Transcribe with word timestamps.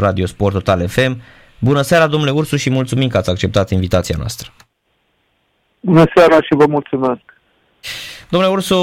Radio 0.00 0.26
Sport 0.26 0.52
Total 0.52 0.88
FM. 0.88 1.22
Bună 1.58 1.82
seara, 1.82 2.06
domnule 2.06 2.30
Ursu, 2.30 2.56
și 2.56 2.70
mulțumim 2.70 3.08
că 3.08 3.16
ați 3.16 3.30
acceptat 3.30 3.70
invitația 3.70 4.14
noastră. 4.18 4.52
Bună 5.80 6.04
seara 6.14 6.34
și 6.34 6.54
vă 6.54 6.66
mulțumesc. 6.66 7.20
Domnule 8.28 8.52
Ursu, 8.52 8.76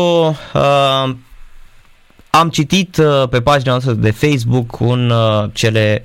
uh, 0.54 1.16
am 2.30 2.50
citit 2.50 2.98
uh, 2.98 3.30
pe 3.30 3.42
pagina 3.42 3.72
noastră 3.72 3.94
de 3.94 4.12
Facebook 4.12 4.80
un, 4.80 5.10
uh, 5.10 5.50
cele 5.54 6.04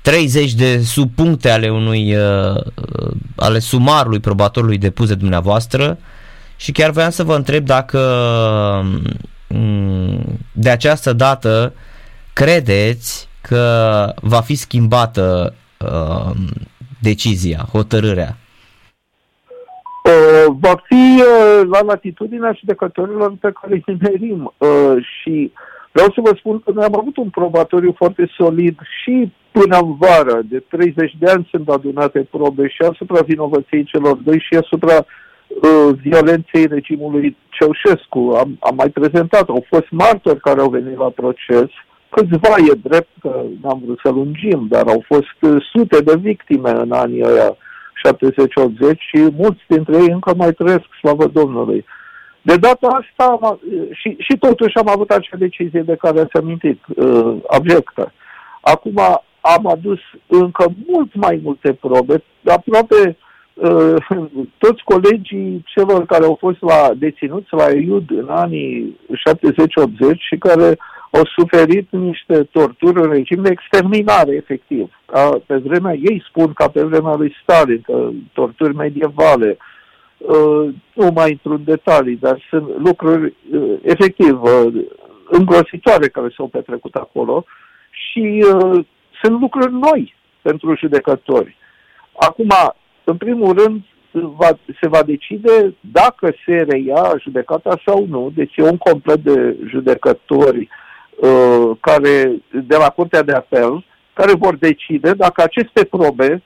30 0.00 0.52
de 0.52 0.82
subpuncte 0.82 1.50
ale 1.50 1.70
unui 1.70 2.16
uh, 2.16 2.62
ale 3.36 3.58
sumarului 3.58 4.20
probatorului 4.20 4.78
depus 4.78 5.08
de 5.08 5.14
dumneavoastră 5.14 5.98
și 6.56 6.72
chiar 6.72 6.90
vreau 6.90 7.10
să 7.10 7.24
vă 7.24 7.34
întreb 7.34 7.64
dacă 7.64 7.98
um, 9.46 10.38
de 10.52 10.70
această 10.70 11.12
dată 11.12 11.72
credeți 12.32 13.28
că 13.48 13.64
va 14.22 14.40
fi 14.40 14.54
schimbată 14.54 15.54
uh, 15.80 16.30
decizia, 17.00 17.58
hotărârea? 17.72 18.36
Uh, 20.04 20.54
va 20.60 20.74
fi 20.86 21.22
uh, 21.22 21.68
la 21.70 21.80
latitudinea 21.82 22.56
judecătorilor 22.58 23.36
pe 23.40 23.52
care 23.60 23.82
îi 23.86 23.96
merim 24.00 24.52
uh, 24.58 24.96
și 25.00 25.52
vreau 25.92 26.10
să 26.14 26.20
vă 26.20 26.32
spun 26.38 26.60
că 26.60 26.70
noi 26.74 26.84
am 26.84 26.98
avut 26.98 27.16
un 27.16 27.30
probatoriu 27.30 27.94
foarte 27.96 28.30
solid 28.36 28.78
și 29.02 29.32
până 29.50 29.76
în 29.78 29.94
vară, 29.96 30.40
de 30.44 30.58
30 30.58 31.16
de 31.18 31.30
ani 31.30 31.48
sunt 31.50 31.68
adunate 31.68 32.28
probe 32.30 32.68
și 32.68 32.82
asupra 32.90 33.20
vinovăției 33.20 33.84
celor 33.84 34.16
doi 34.16 34.38
și 34.38 34.54
asupra 34.62 34.96
uh, 34.96 35.94
violenței 36.02 36.66
regimului 36.66 37.36
Ceaușescu. 37.48 38.18
Am, 38.18 38.56
am 38.60 38.74
mai 38.74 38.88
prezentat, 38.88 39.48
au 39.48 39.64
fost 39.68 39.90
martori 39.90 40.40
care 40.40 40.60
au 40.60 40.68
venit 40.68 40.96
la 40.98 41.10
proces, 41.10 41.68
câțiva 42.14 42.54
e 42.70 42.88
drept 42.88 43.12
că 43.20 43.42
n-am 43.62 43.82
vrut 43.84 43.98
să 44.02 44.10
lungim, 44.10 44.66
dar 44.68 44.86
au 44.86 45.04
fost 45.06 45.38
uh, 45.40 45.64
sute 45.72 46.00
de 46.00 46.14
victime 46.16 46.70
în 46.70 46.92
anii 46.92 47.22
ăia 47.22 47.56
70-80 48.06 48.96
și 48.96 49.18
mulți 49.36 49.62
dintre 49.66 49.96
ei 49.96 50.10
încă 50.10 50.34
mai 50.36 50.52
trăiesc, 50.52 50.86
slavă 51.00 51.26
Domnului. 51.26 51.84
De 52.42 52.56
data 52.56 52.86
asta, 53.00 53.38
am, 53.40 53.60
și, 53.92 54.16
și 54.18 54.38
totuși 54.38 54.76
am 54.76 54.88
avut 54.88 55.10
acea 55.10 55.36
decizie 55.36 55.80
de 55.80 55.96
care 55.96 56.20
ați 56.20 56.36
amintit, 56.36 56.80
uh, 56.96 57.36
abjectă. 57.46 58.12
Acum 58.60 58.98
am 59.40 59.66
adus 59.66 59.98
încă 60.26 60.64
mult 60.86 61.14
mai 61.14 61.40
multe 61.42 61.72
probe, 61.72 62.22
aproape 62.44 63.16
uh, 63.54 63.96
toți 64.64 64.82
colegii 64.84 65.62
celor 65.66 66.06
care 66.06 66.24
au 66.24 66.36
fost 66.40 66.60
la 66.60 66.90
deținuți 66.96 67.48
la 67.50 67.70
IUD 67.70 68.10
în 68.10 68.28
anii 68.28 68.98
70-80 70.14 70.16
și 70.18 70.36
care 70.38 70.78
au 71.16 71.26
suferit 71.36 71.88
niște 71.90 72.42
torturi 72.42 73.02
în 73.02 73.10
regim 73.10 73.42
de 73.42 73.50
exterminare, 73.50 74.34
efectiv. 74.34 74.90
Ca 75.06 75.40
pe 75.46 75.56
vremea, 75.56 75.94
ei 75.94 76.24
spun 76.28 76.52
ca 76.52 76.68
pe 76.68 76.82
vremea 76.82 77.14
lui 77.14 77.34
Stalin, 77.42 77.80
că 77.80 78.10
torturi 78.32 78.74
medievale. 78.74 79.56
Uh, 80.16 80.74
nu 80.94 81.10
mai 81.14 81.30
intru 81.30 81.52
în 81.52 81.64
detalii, 81.64 82.16
dar 82.16 82.46
sunt 82.48 82.68
lucruri 82.78 83.34
uh, 83.52 83.74
efectiv 83.82 84.42
uh, 84.42 84.84
îngrositoare 85.30 86.08
care 86.08 86.28
s-au 86.36 86.46
petrecut 86.46 86.94
acolo 86.94 87.44
și 87.90 88.44
uh, 88.54 88.84
sunt 89.22 89.40
lucruri 89.40 89.72
noi 89.72 90.14
pentru 90.42 90.74
judecători. 90.76 91.56
Acum, 92.20 92.50
în 93.04 93.16
primul 93.16 93.52
rând, 93.52 93.82
va, 94.10 94.48
se 94.80 94.88
va 94.88 95.02
decide 95.02 95.74
dacă 95.80 96.34
se 96.46 96.66
reia 96.68 97.14
judecata 97.20 97.78
sau 97.86 98.06
nu. 98.08 98.32
Deci 98.34 98.56
e 98.56 98.62
un 98.62 98.76
complet 98.76 99.18
de 99.18 99.56
judecători 99.68 100.58
uh, 100.58 100.82
care, 101.80 102.42
de 102.50 102.76
la 102.76 102.88
Curtea 102.88 103.22
de 103.22 103.32
Apel 103.32 103.84
care 104.12 104.34
vor 104.34 104.56
decide 104.56 105.12
dacă 105.12 105.42
aceste 105.42 105.84
probe 105.84 106.42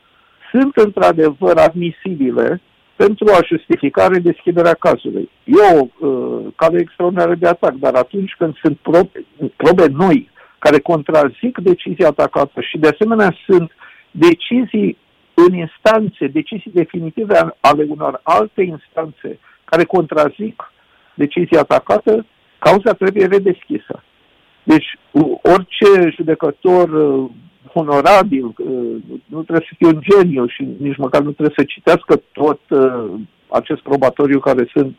sunt 0.50 0.76
într-adevăr 0.76 1.56
admisibile 1.56 2.60
pentru 2.96 3.26
a 3.32 3.46
justifica 3.46 4.06
redeschiderea 4.06 4.74
cazului. 4.74 5.30
E 5.44 5.78
o 5.78 5.86
uh, 6.06 6.46
cale 6.56 6.78
extraordinară 6.78 7.34
de 7.34 7.46
atac, 7.46 7.72
dar 7.72 7.94
atunci 7.94 8.34
când 8.38 8.56
sunt 8.62 8.78
probe, 8.78 9.26
probe 9.56 9.86
noi 9.86 10.30
care 10.58 10.78
contrazic 10.80 11.58
decizia 11.58 12.06
atacată 12.06 12.60
și 12.60 12.78
de 12.78 12.88
asemenea 12.88 13.36
sunt 13.46 13.70
decizii 14.10 14.98
în 15.34 15.54
instanțe, 15.54 16.26
decizii 16.26 16.70
definitive 16.74 17.56
ale 17.60 17.86
unor 17.88 18.20
alte 18.22 18.62
instanțe 18.62 19.38
care 19.64 19.84
contrazic 19.84 20.72
decizia 21.14 21.60
atacată, 21.60 22.26
cauza 22.58 22.92
trebuie 22.92 23.26
redeschisă. 23.26 24.02
Deci 24.72 24.98
orice 25.42 26.10
judecător 26.16 26.88
uh, 26.88 27.30
onorabil, 27.72 28.44
uh, 28.44 28.96
nu 29.26 29.42
trebuie 29.42 29.66
să 29.68 29.74
fie 29.78 29.86
un 29.86 30.00
geniu 30.00 30.46
și 30.46 30.68
nici 30.78 30.96
măcar 30.96 31.22
nu 31.22 31.30
trebuie 31.30 31.54
să 31.58 31.64
citească 31.64 32.20
tot 32.32 32.60
uh, 32.68 33.04
acest 33.48 33.80
probatoriu 33.80 34.40
care 34.40 34.70
sunt 34.72 34.96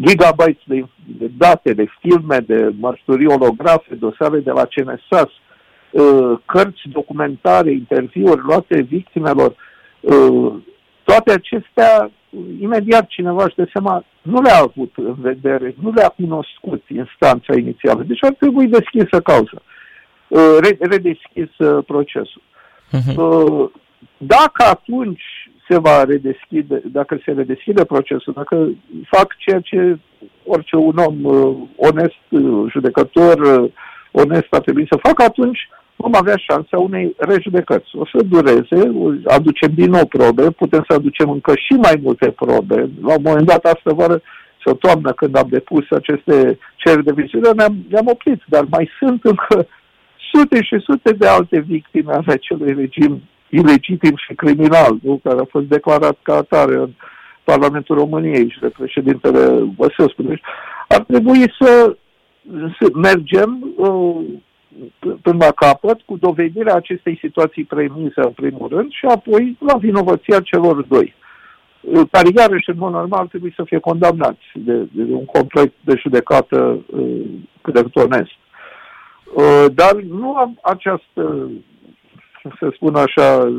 gigabytes 0.00 0.62
de, 0.64 0.84
de 1.18 1.30
date, 1.36 1.72
de 1.72 1.86
filme, 2.00 2.38
de 2.46 2.72
mărturii 2.78 3.26
olografe, 3.26 3.94
dosare 3.94 4.38
de 4.38 4.50
la 4.50 4.64
CNSAS, 4.64 5.30
cărți 6.46 6.82
documentare, 6.92 7.70
interviuri 7.70 8.40
luate 8.40 8.82
victimelor, 8.82 9.54
toate 11.08 11.32
acestea, 11.32 12.10
imediat 12.60 13.06
cineva 13.06 13.44
își 13.44 13.54
dă 13.56 13.66
seama, 13.72 14.04
nu 14.22 14.40
le-a 14.40 14.60
avut 14.62 14.92
în 14.96 15.14
vedere, 15.18 15.74
nu 15.82 15.90
le-a 15.90 16.08
cunoscut 16.08 16.82
instanța 16.88 17.52
inițială. 17.56 18.02
Deci 18.02 18.24
ar 18.24 18.32
trebui 18.32 18.66
deschisă 18.66 19.20
cauza, 19.20 19.62
redeschis 20.80 21.50
procesul. 21.86 22.42
Uh-huh. 22.92 23.70
Dacă 24.16 24.62
atunci 24.64 25.22
se 25.68 25.78
va 25.78 26.04
redeschide, 26.04 26.82
dacă 26.84 27.20
se 27.24 27.32
redeschide 27.32 27.84
procesul, 27.84 28.32
dacă 28.36 28.68
fac 29.10 29.36
ceea 29.36 29.60
ce 29.60 29.98
orice 30.44 30.76
un 30.76 30.96
om 30.96 31.24
uh, 31.24 31.56
onest, 31.76 32.24
uh, 32.28 32.70
judecător, 32.70 33.38
uh, 33.40 33.70
onest 34.12 34.46
ar 34.50 34.60
trebui 34.60 34.86
să 34.90 34.98
facă, 35.02 35.22
atunci 35.22 35.68
vom 36.02 36.14
avea 36.14 36.36
șansa 36.36 36.78
unei 36.78 37.14
rejudecăți. 37.16 37.88
O 38.02 38.04
să 38.12 38.18
dureze, 38.34 38.80
aducem 39.24 39.70
din 39.74 39.90
nou 39.90 40.06
probe, 40.06 40.50
putem 40.50 40.84
să 40.88 40.94
aducem 40.94 41.30
încă 41.30 41.52
și 41.56 41.72
mai 41.72 41.96
multe 42.02 42.30
probe. 42.30 42.76
La 43.02 43.14
un 43.18 43.22
moment 43.22 43.46
dat, 43.46 43.64
asta 43.64 43.92
vară 43.92 44.22
sau 44.64 44.74
toamnă, 44.74 45.12
când 45.12 45.36
am 45.36 45.46
depus 45.50 45.90
aceste 45.90 46.58
cereri 46.76 47.04
de 47.04 47.12
viziune, 47.12 47.50
ne-am, 47.56 47.74
ne-am 47.88 48.06
oprit, 48.06 48.40
dar 48.46 48.64
mai 48.70 48.90
sunt 48.98 49.24
încă 49.24 49.66
sute 50.32 50.62
și 50.62 50.78
sute 50.78 51.12
de 51.12 51.26
alte 51.26 51.60
victime 51.60 52.12
ale 52.12 52.32
acelui 52.32 52.74
regim 52.74 53.22
ilegitim 53.48 54.16
și 54.16 54.34
criminal, 54.34 54.98
nu? 55.02 55.20
care 55.24 55.40
a 55.40 55.50
fost 55.50 55.66
declarat 55.66 56.18
ca 56.22 56.34
atare 56.34 56.74
în 56.74 56.90
Parlamentul 57.44 57.96
României 57.96 58.50
și 58.50 58.60
de 58.60 58.68
președintele 58.78 59.72
Băsescu. 59.76 60.22
Deci 60.22 60.42
ar 60.88 61.00
trebui 61.00 61.54
să, 61.60 61.96
să 62.78 62.86
mergem 62.94 63.74
uh, 63.76 64.16
până 65.22 65.36
la 65.38 65.52
capăt 65.52 66.00
cu 66.00 66.16
dovedirea 66.16 66.74
acestei 66.74 67.18
situații 67.20 67.64
premise 67.64 68.20
în 68.20 68.30
primul 68.30 68.68
rând 68.68 68.90
și 68.90 69.04
apoi 69.06 69.56
la 69.60 69.76
vinovăția 69.76 70.40
celor 70.40 70.82
doi 70.82 71.14
uh, 71.80 72.00
care 72.10 72.28
iarăși 72.36 72.70
în 72.70 72.78
mod 72.78 72.92
normal 72.92 73.26
trebuie 73.26 73.52
să 73.56 73.64
fie 73.64 73.78
condamnați 73.78 74.46
de, 74.52 74.72
de 74.90 75.12
un 75.12 75.24
complet 75.24 75.72
de 75.80 75.94
judecată 75.96 76.84
uh, 76.86 77.24
cât 77.60 77.74
de 77.74 78.00
onest. 78.00 78.36
Uh, 79.34 79.64
dar 79.74 79.94
nu 79.94 80.36
am 80.36 80.58
această 80.62 81.50
să 82.58 82.70
spun 82.74 82.94
așa, 82.94 83.52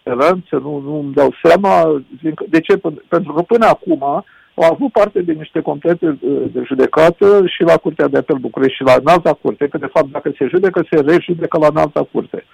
speranță, 0.00 0.56
nu, 0.56 0.78
nu 0.78 0.98
îmi 0.98 1.14
dau 1.14 1.34
seama. 1.42 2.02
De 2.48 2.60
ce? 2.60 2.80
Pentru 3.08 3.32
că 3.32 3.42
până 3.42 3.66
acum 3.66 4.24
au 4.56 4.72
avut 4.72 4.92
parte 4.92 5.22
de 5.22 5.32
niște 5.32 5.60
complete 5.60 6.18
de 6.52 6.62
judecată 6.66 7.42
și 7.46 7.62
la 7.62 7.76
Curtea 7.76 8.08
de 8.08 8.18
Apel 8.18 8.36
București 8.36 8.76
și 8.76 8.82
la 8.82 8.96
înalta 9.00 9.32
curte, 9.32 9.68
că 9.68 9.78
de 9.78 9.90
fapt 9.92 10.10
dacă 10.10 10.32
se 10.38 10.46
judecă, 10.46 10.86
se 10.90 11.00
rejudecă 11.00 11.58
la 11.58 11.66
înalta 11.66 12.08
curte. 12.12 12.44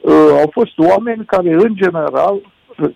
Uh, 0.00 0.12
au 0.12 0.48
fost 0.52 0.78
oameni 0.78 1.24
care, 1.24 1.52
în 1.52 1.74
general, 1.74 2.40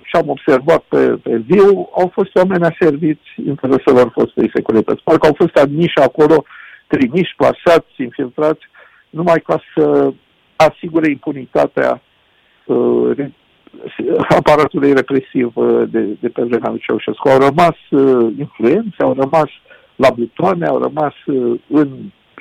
și 0.03 0.17
am 0.17 0.29
observat 0.29 0.85
pe, 0.89 1.07
pe 1.23 1.37
viu, 1.37 1.89
au 1.95 2.11
fost 2.13 2.37
oameni 2.37 2.65
aserviți 2.65 3.29
intereselor 3.47 4.11
fostei 4.13 4.51
securități. 4.55 5.03
Parcă 5.03 5.27
au 5.27 5.35
fost 5.37 5.57
admiși 5.57 5.99
acolo, 5.99 6.45
trimiși, 6.87 7.35
plasați, 7.37 7.95
infiltrați, 7.97 8.65
numai 9.11 9.41
ca 9.47 9.61
să 9.75 10.13
asigure 10.57 11.11
impunitatea 11.11 12.03
uh, 12.65 13.11
aparatului 14.29 14.93
represiv 14.93 15.51
uh, 15.55 15.83
de, 15.91 16.01
de 16.21 16.29
pe 16.29 16.43
vremea 16.43 16.71
lui 16.71 16.83
Ceaușescu. 16.87 17.29
Au 17.29 17.39
rămas 17.39 17.77
uh, 17.91 18.33
influențe, 18.39 18.97
au 18.99 19.15
rămas 19.19 19.51
la 19.97 20.11
butoane, 20.11 20.67
au 20.67 20.79
rămas 20.79 21.15
uh, 21.27 21.61
în 21.69 21.89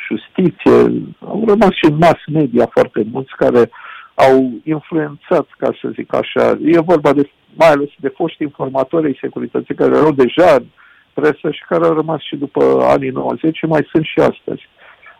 justiție, 0.07 1.03
au 1.19 1.43
rămas 1.47 1.71
și 1.71 1.85
în 1.85 1.97
mass 1.97 2.19
media 2.31 2.65
foarte 2.71 3.05
mulți 3.11 3.35
care 3.35 3.69
au 4.15 4.51
influențat, 4.63 5.47
ca 5.57 5.69
să 5.81 5.89
zic 5.93 6.15
așa. 6.15 6.57
E 6.63 6.79
vorba 6.79 7.13
de, 7.13 7.29
mai 7.53 7.69
ales 7.69 7.89
de 7.99 8.07
foști 8.07 8.43
informatori 8.43 9.05
ai 9.05 9.17
securității 9.21 9.75
care 9.75 9.95
erau 9.95 10.11
deja 10.11 10.53
în 10.53 10.65
presă 11.13 11.51
și 11.51 11.63
care 11.67 11.85
au 11.85 11.93
rămas 11.93 12.21
și 12.21 12.35
după 12.35 12.63
anii 12.81 13.09
90 13.09 13.57
și 13.57 13.65
mai 13.65 13.87
sunt 13.91 14.05
și 14.05 14.19
astăzi. 14.19 14.69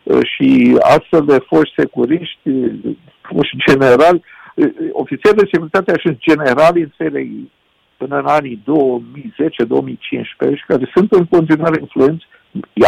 Uh, 0.04 0.20
și 0.24 0.78
astfel 0.82 1.26
de 1.26 1.38
foști 1.48 1.74
securiști, 1.78 2.50
foști 3.22 3.58
generali, 3.68 4.24
ofițeri 4.92 5.36
de 5.36 5.50
securitate 5.52 5.92
așa 5.92 6.12
generali 6.20 6.82
în 6.82 6.92
serii 6.98 7.52
până 7.98 8.18
în 8.18 8.26
anii 8.26 8.64
2010-2015 8.64 10.56
și 10.56 10.66
care 10.68 10.92
sunt 10.96 11.12
în 11.12 11.26
continuare 11.26 11.80
influenți, 11.80 12.26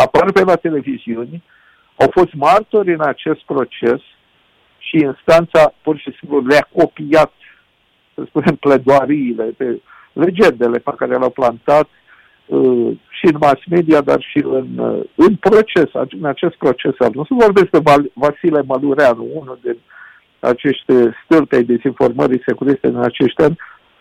apar 0.04 0.32
pe 0.32 0.44
la 0.44 0.56
televiziuni, 0.56 1.44
au 1.96 2.08
fost 2.12 2.34
martori 2.34 2.94
în 2.94 3.02
acest 3.02 3.42
proces 3.46 4.02
și 4.78 4.96
instanța 4.96 5.74
pur 5.82 5.98
și 5.98 6.16
simplu 6.20 6.48
le-a 6.48 6.68
copiat, 6.76 7.34
să 8.14 8.24
spunem, 8.28 8.56
pledoariile, 8.56 9.44
pe 9.44 9.82
legendele 10.14 10.78
pe 10.78 10.94
care 10.98 11.18
le-au 11.18 11.30
plantat 11.30 11.88
uh, 12.46 12.92
și 13.10 13.26
în 13.26 13.38
mass 13.40 13.62
media, 13.70 14.02
dar 14.02 14.22
și 14.22 14.38
în, 14.38 14.78
uh, 14.78 15.04
în 15.16 15.36
proces, 15.36 15.90
în 16.20 16.26
acest 16.26 16.56
proces. 16.56 16.94
Nu 17.14 17.26
să 17.26 17.34
vorbesc 17.34 17.70
de 17.70 17.82
Vasile 18.14 18.62
Malureanu, 18.66 19.28
unul 19.34 19.60
din 19.62 19.78
acești 20.46 20.94
stâlpi 21.24 21.56
ai 21.56 21.64
dezinformării 21.64 22.44
securiste 22.46 22.88
în 22.88 23.02
acești 23.04 23.42
ani, 23.42 23.58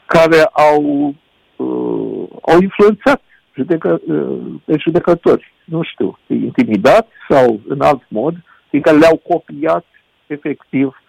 care 0.07 0.43
au, 0.43 1.15
uh, 1.57 2.29
au 2.43 2.61
influențat 2.61 3.23
judecă, 3.55 4.01
uh, 4.07 4.37
pe 4.65 4.77
judecători, 4.79 5.53
nu 5.65 5.83
știu, 5.83 6.19
intimidat 6.27 7.09
sau 7.29 7.61
în 7.69 7.81
alt 7.81 8.03
mod, 8.09 8.35
fiindcă 8.69 8.93
le-au 8.93 9.21
copiat 9.29 9.85
efectiv 10.27 11.03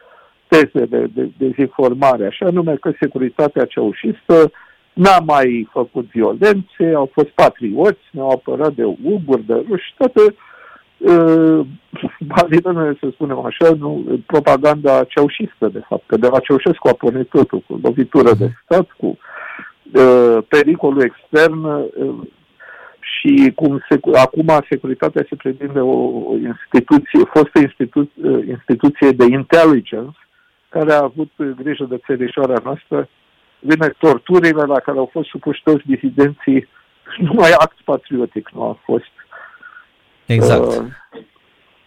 tezele 0.47 0.85
de, 0.85 1.09
de 1.13 1.29
dezinformare, 1.37 2.25
așa 2.25 2.49
nume 2.49 2.75
că 2.75 2.91
securitatea 2.99 3.65
ceaușistă 3.65 4.51
n-a 4.93 5.19
mai 5.25 5.67
făcut 5.71 6.05
violențe, 6.11 6.93
au 6.95 7.09
fost 7.13 7.27
patrioți, 7.27 8.01
ne-au 8.11 8.29
apărat 8.29 8.73
de 8.73 8.83
uguri, 8.83 9.45
de 9.45 9.53
ruși, 9.53 9.93
toate 9.97 10.35
uh, 10.97 11.65
bazitele, 12.19 12.97
să 12.99 13.09
spunem 13.11 13.39
așa, 13.39 13.69
nu, 13.79 14.21
propaganda 14.25 15.03
ceaușistă, 15.03 15.67
de 15.67 15.83
fapt, 15.87 16.03
că 16.05 16.17
de 16.17 16.27
la 16.27 16.39
Ceaușescu 16.39 16.87
a 16.87 16.93
pornit 16.93 17.29
totul, 17.29 17.63
cu 17.67 17.79
lovitură 17.83 18.33
de 18.33 18.51
stat, 18.63 18.87
cu 18.97 19.17
uh, 19.93 20.37
pericolul 20.47 21.01
extern 21.01 21.63
uh, 21.63 21.83
și 22.99 23.51
cum 23.55 23.83
se, 23.89 23.99
acum 24.13 24.65
securitatea 24.69 25.25
se 25.29 25.35
pretinde 25.35 25.79
o, 25.79 25.95
o 26.29 26.35
instituție, 26.35 27.19
fostă 27.33 27.59
institu, 27.59 27.99
uh, 27.99 28.47
instituție 28.47 29.11
de 29.11 29.25
intelligence, 29.29 30.17
care 30.69 30.93
a 30.93 31.03
avut 31.03 31.31
grijă 31.61 31.85
de 31.89 32.01
țărișoara 32.05 32.61
noastră, 32.63 33.09
vine 33.59 33.93
torturile 33.97 34.63
la 34.63 34.79
care 34.79 34.97
au 34.97 35.09
fost 35.11 35.29
supuși 35.29 35.63
toți 35.63 35.83
disidenții, 35.85 36.67
numai 37.17 37.51
act 37.57 37.77
patriotic 37.83 38.49
nu 38.53 38.63
a 38.63 38.79
fost. 38.83 39.11
Exact. 40.25 40.65
Uh, 40.65 40.83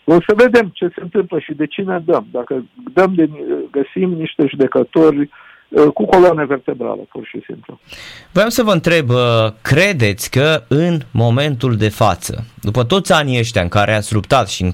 o 0.05 0.21
să 0.27 0.33
vedem 0.37 0.71
ce 0.75 0.87
se 0.95 1.01
întâmplă 1.03 1.39
și 1.39 1.53
de 1.55 1.67
cine 1.67 2.03
dăm. 2.05 2.27
Dacă 2.31 2.65
dăm 2.93 3.15
de, 3.15 3.31
găsim 3.71 4.13
niște 4.13 4.47
judecători 4.49 5.31
uh, 5.69 5.87
cu 5.95 6.07
coloane 6.07 6.45
vertebrală, 6.45 7.07
pur 7.09 7.27
și 7.27 7.43
simplu. 7.47 7.81
Vreau 8.33 8.49
să 8.49 8.63
vă 8.63 8.73
întreb, 8.73 9.09
uh, 9.09 9.17
credeți 9.63 10.31
că 10.31 10.65
în 10.69 10.99
momentul 11.11 11.77
de 11.77 11.89
față, 11.89 12.45
după 12.63 12.85
toți 12.85 13.13
anii 13.13 13.39
ăștia 13.39 13.63
în 13.63 13.69
care 13.69 13.95
ați 13.95 14.15
luptat 14.15 14.49
și 14.49 14.63
în 14.63 14.71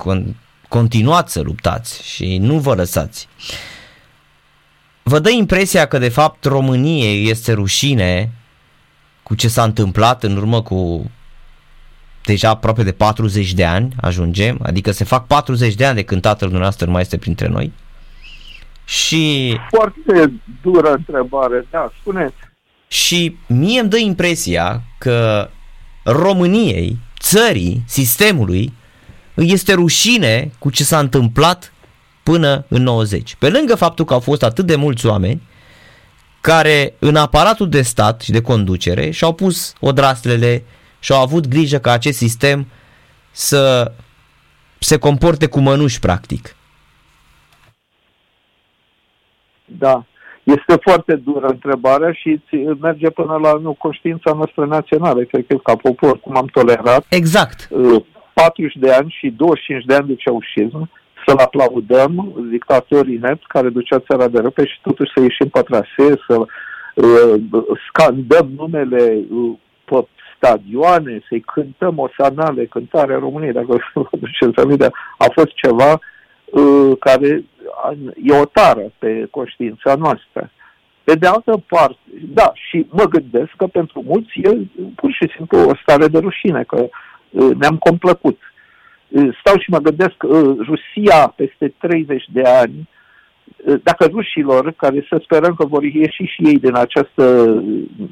continuați 0.68 1.32
să 1.32 1.40
luptați 1.40 2.08
și 2.14 2.38
nu 2.38 2.58
vă 2.58 2.74
lăsați, 2.74 3.28
vă 5.02 5.18
dă 5.18 5.30
impresia 5.30 5.86
că 5.86 5.98
de 5.98 6.08
fapt 6.08 6.44
României 6.44 7.30
este 7.30 7.52
rușine 7.52 8.30
cu 9.22 9.34
ce 9.34 9.48
s-a 9.48 9.62
întâmplat 9.62 10.22
în 10.22 10.36
urmă 10.36 10.62
cu 10.62 11.10
deja 12.24 12.48
aproape 12.48 12.82
de 12.82 12.92
40 12.92 13.52
de 13.52 13.64
ani 13.64 13.94
ajungem, 14.00 14.58
adică 14.62 14.90
se 14.90 15.04
fac 15.04 15.26
40 15.26 15.74
de 15.74 15.84
ani 15.84 15.94
de 15.94 16.02
când 16.02 16.20
tatăl 16.20 16.48
dumneavoastră 16.48 16.86
nu 16.86 16.92
mai 16.92 17.00
este 17.00 17.18
printre 17.18 17.48
noi. 17.48 17.72
Și... 18.84 19.56
Foarte 19.70 20.32
dură 20.62 20.92
întrebare, 20.92 21.66
da, 21.70 21.92
spuneți. 22.00 22.34
Și 22.88 23.36
mie 23.46 23.80
îmi 23.80 23.88
dă 23.88 23.96
impresia 23.96 24.82
că 24.98 25.48
României, 26.04 26.96
țării, 27.20 27.82
sistemului, 27.86 28.72
îi 29.34 29.52
este 29.52 29.74
rușine 29.74 30.50
cu 30.58 30.70
ce 30.70 30.84
s-a 30.84 30.98
întâmplat 30.98 31.72
până 32.22 32.64
în 32.68 32.82
90. 32.82 33.34
Pe 33.38 33.48
lângă 33.48 33.74
faptul 33.74 34.04
că 34.04 34.12
au 34.12 34.20
fost 34.20 34.42
atât 34.42 34.66
de 34.66 34.76
mulți 34.76 35.06
oameni 35.06 35.42
care 36.40 36.94
în 36.98 37.16
aparatul 37.16 37.68
de 37.68 37.82
stat 37.82 38.20
și 38.20 38.30
de 38.30 38.40
conducere 38.40 39.10
și-au 39.10 39.32
pus 39.32 39.72
odraslele 39.80 40.64
și 41.04 41.12
au 41.12 41.22
avut 41.22 41.48
grijă 41.48 41.78
ca 41.78 41.92
acest 41.92 42.18
sistem 42.18 42.66
să 43.30 43.92
se 44.78 44.98
comporte 44.98 45.46
cu 45.46 45.60
mănuși, 45.60 46.00
practic. 46.00 46.56
Da. 49.64 50.04
Este 50.42 50.76
foarte 50.82 51.14
dură 51.14 51.46
întrebarea 51.46 52.12
și 52.12 52.40
merge 52.80 53.10
până 53.10 53.36
la 53.36 53.52
nu, 53.52 53.72
conștiința 53.72 54.32
noastră 54.32 54.64
națională, 54.64 55.20
efectiv, 55.20 55.60
ca 55.62 55.76
popor, 55.76 56.20
cum 56.20 56.36
am 56.36 56.46
tolerat. 56.46 57.06
Exact. 57.08 57.68
40 58.34 58.74
uh, 58.74 58.80
de 58.80 58.92
ani 58.92 59.16
și 59.18 59.28
25 59.36 59.84
de 59.84 59.94
ani 59.94 60.06
de 60.06 60.14
ceaușism, 60.14 60.90
să-l 61.26 61.38
aplaudăm, 61.38 62.34
dictatorii 62.50 63.18
net 63.18 63.38
care 63.46 63.68
ducea 63.68 63.98
țara 63.98 64.28
de 64.28 64.40
răpe 64.40 64.66
și 64.66 64.80
totuși 64.82 65.12
să 65.14 65.20
ieșim 65.20 65.48
pe 65.48 65.62
trasee, 65.62 66.14
să 66.28 66.36
uh, 66.38 67.40
scandăm 67.88 68.50
numele 68.56 69.18
uh, 69.30 69.52
pe 69.84 70.06
stadioane, 70.44 71.20
să-i 71.28 71.40
cântăm 71.40 71.98
o 71.98 72.08
sanale, 72.18 72.66
cântarea 72.66 73.18
României, 73.18 73.52
dacă 73.52 73.66
vă 73.94 74.08
duceți 74.10 74.60
aminte, 74.60 74.90
a 75.18 75.26
fost 75.34 75.52
ceva 75.54 76.00
uh, 76.44 76.96
care 76.98 77.44
e 78.22 78.40
o 78.40 78.44
tară 78.44 78.92
pe 78.98 79.26
conștiința 79.30 79.94
noastră. 79.94 80.50
Pe 81.04 81.14
de 81.14 81.26
altă 81.26 81.62
parte, 81.68 81.98
da, 82.34 82.52
și 82.54 82.86
mă 82.90 83.04
gândesc 83.04 83.50
că 83.56 83.66
pentru 83.66 84.02
mulți 84.06 84.40
e 84.42 84.56
pur 84.94 85.12
și 85.12 85.32
simplu 85.36 85.58
o 85.58 85.76
stare 85.82 86.08
de 86.08 86.18
rușine, 86.18 86.62
că 86.62 86.86
uh, 87.30 87.50
ne-am 87.58 87.76
complăcut. 87.76 88.38
Uh, 89.08 89.36
stau 89.40 89.58
și 89.58 89.70
mă 89.70 89.78
gândesc, 89.78 90.22
uh, 90.22 90.56
Rusia 90.58 91.32
peste 91.36 91.74
30 91.78 92.24
de 92.32 92.42
ani 92.42 92.88
dacă 93.82 94.04
rușilor, 94.04 94.72
care 94.76 95.06
să 95.08 95.20
sperăm 95.22 95.54
că 95.54 95.66
vor 95.66 95.82
ieși 95.82 96.22
și 96.22 96.42
ei 96.44 96.58
din 96.58 96.74
această 96.74 97.24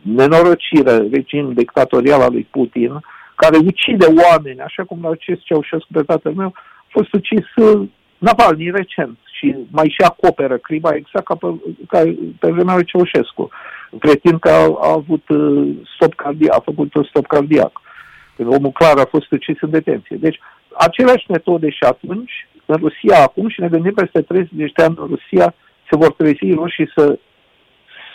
nenorocire, 0.02 0.96
regim 1.12 1.52
dictatorial 1.52 2.20
al 2.20 2.32
lui 2.32 2.48
Putin, 2.50 3.00
care 3.34 3.56
ucide 3.56 4.06
oameni, 4.06 4.60
așa 4.60 4.84
cum 4.84 4.98
la 5.02 5.10
acest 5.10 5.42
Ceaușescu 5.44 5.88
pe 5.92 6.02
tatăl 6.02 6.32
meu, 6.32 6.52
a 6.56 6.88
fost 6.88 7.12
ucis 7.12 7.46
uh, 7.56 7.88
Navalny 8.18 8.70
recent 8.70 9.18
și 9.32 9.54
mai 9.70 9.88
și 9.88 10.02
acoperă 10.04 10.56
crima 10.56 10.90
exact 10.94 11.24
ca 11.24 11.34
pe, 11.34 11.46
ca 11.88 11.98
pe 12.38 12.50
vremea 12.50 12.74
lui 12.74 12.84
Ceaușescu. 12.84 13.48
Pretind 13.98 14.38
că 14.40 14.50
a, 14.50 14.62
a 14.80 14.90
avut 14.92 15.28
uh, 15.28 15.68
stop 15.94 16.14
cardiac, 16.14 16.54
a 16.56 16.60
făcut 16.64 16.94
un 16.94 17.04
stop 17.04 17.26
cardiac. 17.26 17.72
Omul 18.36 18.70
clar 18.70 18.98
a 18.98 19.04
fost 19.10 19.30
ucis 19.30 19.60
în 19.60 19.70
detenție. 19.70 20.16
Deci, 20.16 20.38
aceleași 20.78 21.24
metode 21.28 21.70
și 21.70 21.82
atunci 21.82 22.48
în 22.66 22.76
Rusia 22.76 23.22
acum 23.22 23.48
și 23.48 23.60
ne 23.60 23.68
gândim 23.68 23.92
peste 23.94 24.22
30 24.22 24.72
de 24.72 24.82
ani 24.82 24.96
în 24.98 25.06
Rusia 25.06 25.54
se 25.90 25.96
vor 25.96 26.12
trezi 26.12 26.50
roșii 26.50 26.90
să 26.96 27.18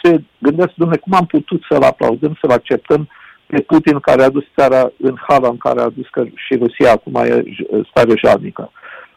se 0.04 0.22
gândesc, 0.38 0.72
domnule, 0.76 1.00
cum 1.00 1.14
am 1.14 1.26
putut 1.26 1.62
să-l 1.70 1.82
aplaudăm, 1.82 2.38
să-l 2.42 2.52
acceptăm 2.52 3.10
pe 3.46 3.62
Putin 3.62 4.00
care 4.00 4.24
a 4.24 4.30
dus 4.30 4.44
țara 4.56 4.92
în 4.98 5.16
hala 5.28 5.48
în 5.48 5.58
care 5.58 5.82
a 5.82 5.90
dus 5.90 6.08
că 6.10 6.26
și 6.36 6.56
Rusia 6.56 6.92
acum 6.92 7.16
e 7.16 7.44
stare 7.90 8.14
jalnică. 8.26 8.72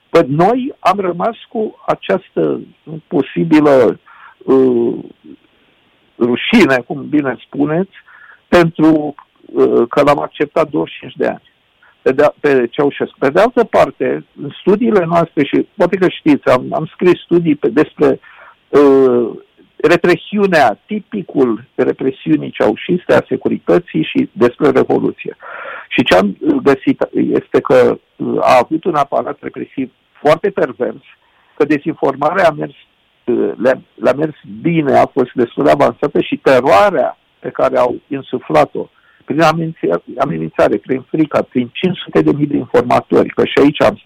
Păi 0.09 0.23
noi 0.29 0.75
am 0.79 0.99
rămas 0.99 1.37
cu 1.49 1.81
această 1.87 2.61
posibilă 3.07 4.01
uh, 4.45 4.95
rușine, 6.19 6.77
cum 6.87 7.09
bine 7.09 7.37
spuneți, 7.47 7.93
pentru 8.49 9.15
uh, 9.53 9.89
că 9.89 10.03
l-am 10.03 10.21
acceptat 10.21 10.71
25 10.71 11.15
de 11.17 11.27
ani 11.27 11.50
pe, 12.03 12.13
de, 12.13 12.33
pe 12.41 12.67
Ceaușescu. 12.71 13.19
Pe 13.19 13.31
de 13.31 13.41
altă 13.41 13.65
parte, 13.65 14.25
în 14.43 14.51
studiile 14.61 15.05
noastre, 15.05 15.45
și 15.45 15.67
poate 15.77 15.97
că 15.97 16.09
știți, 16.09 16.49
am, 16.49 16.67
am 16.71 16.87
scris 16.95 17.21
studii 17.21 17.55
pe, 17.55 17.69
despre 17.69 18.21
uh, 18.69 19.31
represiunea, 19.77 20.81
tipicul 20.87 21.65
represiunii 21.75 22.51
ceaușiste 22.51 23.15
a 23.15 23.25
securității 23.29 24.03
și 24.03 24.29
despre 24.33 24.71
Revoluție. 24.71 25.37
Și 25.89 26.05
ce 26.05 26.17
am 26.17 26.37
găsit 26.63 27.09
este 27.13 27.61
că 27.61 27.99
uh, 28.17 28.39
a 28.41 28.59
avut 28.63 28.85
un 28.85 28.95
aparat 28.95 29.39
represiv 29.41 29.91
foarte 30.13 30.51
pervers, 30.51 31.03
că 31.57 31.65
dezinformarea 31.65 32.49
a 32.49 32.53
mers, 32.53 32.75
uh, 33.25 33.53
le-a, 33.57 33.81
le 33.95 34.13
mers 34.13 34.35
bine, 34.61 34.99
a 34.99 35.07
fost 35.07 35.31
destul 35.35 35.65
de 35.65 35.71
avansată 35.71 36.21
și 36.21 36.37
teroarea 36.37 37.19
pe 37.39 37.49
care 37.49 37.79
au 37.79 37.97
insuflat-o 38.09 38.89
prin 39.31 39.71
amenințare, 40.19 40.77
prin 40.77 41.07
frică, 41.11 41.47
prin 41.51 41.71
500 41.73 42.23
de 42.23 42.33
mii 42.33 42.47
de 42.47 42.57
informatori, 42.57 43.29
că 43.29 43.45
și 43.45 43.59
aici 43.63 43.83
am, 43.83 44.01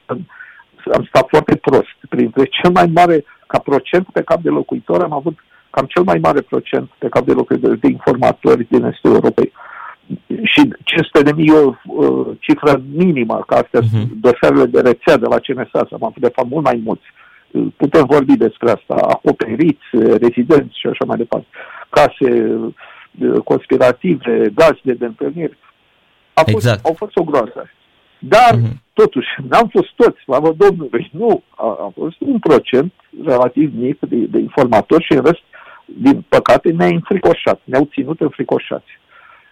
am 0.96 1.04
stat 1.08 1.26
foarte 1.28 1.56
prost. 1.56 1.96
Printre 2.08 2.44
cel 2.44 2.70
mai 2.70 2.90
mare, 2.94 3.24
ca 3.46 3.58
procent 3.58 4.06
pe 4.12 4.22
cap 4.22 4.40
de 4.42 4.48
locuitor, 4.48 5.02
am 5.02 5.12
avut 5.12 5.38
cam 5.70 5.86
cel 5.86 6.02
mai 6.02 6.18
mare 6.18 6.40
procent 6.40 6.90
pe 6.98 7.08
cap 7.08 7.24
de 7.24 7.32
locuitor 7.32 7.76
de 7.76 7.88
informatori 7.88 8.66
din 8.70 8.84
Estul 8.84 9.14
Europei. 9.14 9.52
Și 10.42 10.62
500 10.84 11.22
de 11.22 11.32
mii 11.32 11.50
o 11.50 11.74
uh, 11.86 12.26
cifră 12.40 12.82
minimă, 12.92 13.44
ca 13.46 13.56
astea 13.56 13.80
uh-huh. 13.80 14.06
dosarele 14.20 14.66
de 14.66 14.80
rețea 14.80 15.16
de 15.16 15.26
la 15.28 15.38
CNSA, 15.38 15.86
am 15.90 16.04
avut 16.04 16.22
de 16.26 16.32
fapt 16.34 16.48
mult 16.48 16.64
mai 16.64 16.80
mulți 16.84 17.06
putem 17.76 18.04
vorbi 18.06 18.36
despre 18.36 18.70
asta, 18.70 18.94
acoperiți, 18.94 19.86
rezidenți 19.92 20.78
și 20.80 20.86
așa 20.86 21.04
mai 21.04 21.16
departe, 21.16 21.46
case 21.88 22.28
conspirative, 23.44 24.52
gazde 24.54 24.92
de 24.92 25.04
întâlniri. 25.04 25.58
A 26.34 26.40
fost, 26.40 26.54
exact. 26.54 26.84
Au 26.84 26.94
fost 26.94 27.16
o 27.16 27.24
groază. 27.24 27.70
Dar, 28.18 28.54
uh-huh. 28.54 28.76
totuși, 28.92 29.28
n-am 29.48 29.68
fost 29.68 29.92
toți, 29.96 30.20
slavă 30.20 30.54
Domnului, 30.56 31.10
nu. 31.12 31.42
A, 31.56 31.66
a 31.66 31.92
fost 31.94 32.16
un 32.18 32.38
procent 32.38 32.92
relativ 33.24 33.72
mic 33.78 33.98
de, 34.00 34.16
de 34.16 34.38
informatori 34.38 35.04
și 35.04 35.12
în 35.12 35.22
rest, 35.22 35.42
din 35.84 36.24
păcate, 36.28 36.70
ne-a 36.70 36.86
înfricoșat, 36.86 37.60
ne-au 37.64 37.88
ținut 37.92 38.20
înfricoșați. 38.20 38.98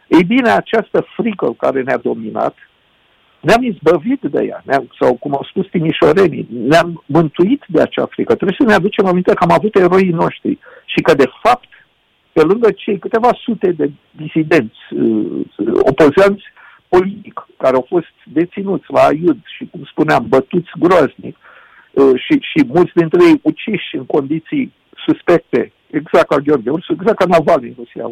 Ei 0.08 0.24
bine, 0.24 0.50
această 0.50 1.06
frică 1.16 1.54
care 1.58 1.82
ne-a 1.82 1.96
dominat, 1.96 2.54
ne-am 3.40 3.62
izbăvit 3.62 4.20
de 4.20 4.44
ea, 4.44 4.62
ne 4.64 4.76
sau 5.00 5.14
cum 5.14 5.32
au 5.32 5.46
spus 5.50 5.66
timișorenii, 5.66 6.48
ne-am 6.50 7.02
mântuit 7.06 7.64
de 7.68 7.80
acea 7.80 8.06
frică. 8.06 8.34
Trebuie 8.34 8.56
să 8.60 8.66
ne 8.66 8.74
aducem 8.74 9.06
aminte 9.06 9.34
că 9.34 9.44
am 9.44 9.52
avut 9.52 9.74
eroii 9.74 10.10
noștri 10.10 10.58
și 10.84 11.00
că, 11.00 11.14
de 11.14 11.30
fapt, 11.42 11.68
pe 12.32 12.42
lângă 12.42 12.70
cei 12.70 12.98
câteva 12.98 13.30
sute 13.42 13.72
de 13.72 13.90
disidenți, 14.10 14.78
uh, 14.90 15.44
opozanți 15.90 16.44
politic, 16.88 17.46
care 17.56 17.74
au 17.74 17.86
fost 17.88 18.14
deținuți 18.32 18.84
la 18.88 19.00
Aiud 19.00 19.38
și, 19.56 19.68
cum 19.70 19.84
spuneam, 19.84 20.26
bătuți 20.28 20.70
groaznic 20.78 21.36
uh, 21.90 22.20
și, 22.24 22.38
și 22.40 22.64
mulți 22.66 22.92
dintre 22.94 23.24
ei 23.24 23.40
uciși 23.42 23.96
în 23.96 24.06
condiții 24.06 24.72
suspecte, 25.06 25.72
exact 25.90 26.28
ca 26.28 26.36
Gheorghe 26.36 26.70
Ursu, 26.70 26.92
exact 26.92 27.18
ca 27.18 27.24
Navalny 27.28 27.68
în 27.68 27.74
Rusia. 27.76 28.10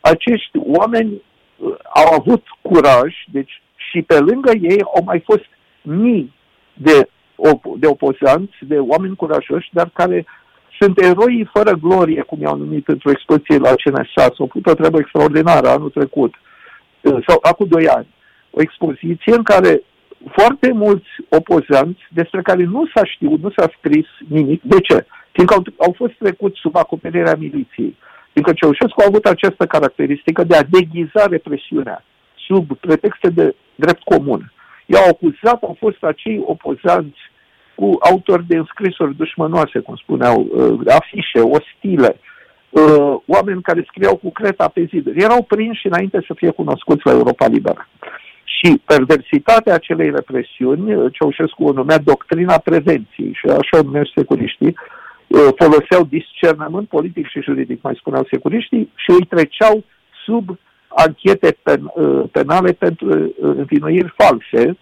Acești 0.00 0.58
oameni 0.58 1.12
uh, 1.12 1.74
au 1.94 2.14
avut 2.18 2.44
curaj, 2.62 3.14
deci 3.32 3.62
și 3.90 4.02
pe 4.02 4.18
lângă 4.18 4.50
ei 4.60 4.82
au 4.82 5.02
mai 5.04 5.20
fost 5.24 5.48
mii 5.82 6.34
de, 6.72 7.08
de 7.78 7.86
opozanți, 7.86 8.56
de 8.60 8.78
oameni 8.78 9.16
curajoși, 9.16 9.68
dar 9.72 9.90
care 9.92 10.26
sunt 10.78 11.00
eroi 11.00 11.48
fără 11.52 11.72
glorie, 11.72 12.22
cum 12.22 12.40
i-au 12.40 12.56
numit 12.56 12.88
într-o 12.88 13.10
expoziție 13.10 13.58
la 13.58 13.74
CNSA. 13.84 14.06
S-au 14.14 14.32
făcut 14.36 14.66
o 14.66 14.74
treabă 14.74 14.98
extraordinară 14.98 15.68
anul 15.68 15.90
trecut, 15.90 16.34
uh, 17.00 17.24
sau 17.26 17.38
acum 17.42 17.66
doi 17.68 17.88
ani. 17.88 18.06
O 18.50 18.60
expoziție 18.60 19.34
în 19.34 19.42
care 19.42 19.82
foarte 20.32 20.72
mulți 20.72 21.08
opozanți, 21.28 22.00
despre 22.10 22.42
care 22.42 22.64
nu 22.64 22.86
s-a 22.94 23.04
știut, 23.04 23.42
nu 23.42 23.50
s-a 23.56 23.70
scris 23.78 24.06
nimic. 24.28 24.62
De 24.62 24.80
ce? 24.80 25.06
Fiindcă 25.32 25.54
au, 25.54 25.62
au 25.76 25.94
fost 25.96 26.12
trecuți 26.18 26.60
sub 26.60 26.76
acoperirea 26.76 27.36
miliției. 27.38 27.96
Fiindcă 28.32 28.52
Ceaușescu 28.54 29.00
a 29.00 29.04
avut 29.08 29.24
această 29.24 29.66
caracteristică 29.66 30.44
de 30.44 30.56
a 30.56 30.62
deghiza 30.62 31.26
represiunea 31.26 32.04
sub 32.46 32.76
pretexte 32.76 33.30
de 33.30 33.54
drept 33.74 34.02
comun. 34.02 34.52
I-au 34.86 35.08
acuzat, 35.08 35.62
au 35.62 35.76
fost 35.78 36.02
acei 36.02 36.42
opozanți 36.44 37.18
cu 37.76 37.96
autori 38.00 38.46
de 38.46 38.56
înscrisuri 38.56 39.16
dușmănoase, 39.16 39.78
cum 39.78 39.96
spuneau, 39.96 40.46
uh, 40.50 40.80
afișe, 40.88 41.40
ostile, 41.40 42.20
uh, 42.70 43.14
oameni 43.26 43.62
care 43.62 43.86
scriau 43.88 44.16
cu 44.16 44.30
creta 44.32 44.68
pe 44.68 44.84
ziduri. 44.90 45.22
Erau 45.22 45.42
prinși 45.42 45.86
înainte 45.86 46.24
să 46.26 46.34
fie 46.34 46.50
cunoscuți 46.50 47.06
la 47.06 47.12
Europa 47.12 47.46
Liberă. 47.46 47.88
Și 48.44 48.82
perversitatea 48.84 49.74
acelei 49.74 50.10
represiuni, 50.10 50.94
uh, 50.94 51.12
Ceaușescu 51.12 51.64
o 51.64 51.72
numea 51.72 51.98
doctrina 51.98 52.58
prevenției 52.58 53.32
și 53.32 53.46
așa 53.46 53.82
numeau 53.82 54.04
securiștii, 54.14 54.76
foloseau 55.56 56.04
discernământ 56.04 56.88
politic 56.88 57.26
și 57.28 57.42
juridic, 57.42 57.82
mai 57.82 57.94
spuneau 57.98 58.26
securiștii, 58.30 58.92
și 58.94 59.10
îi 59.10 59.26
treceau 59.26 59.84
sub 60.24 60.58
anchete 60.88 61.56
pen, 61.62 61.92
penale 62.32 62.72
pentru 62.72 63.34
învinuiri 63.40 64.14
false 64.16 64.76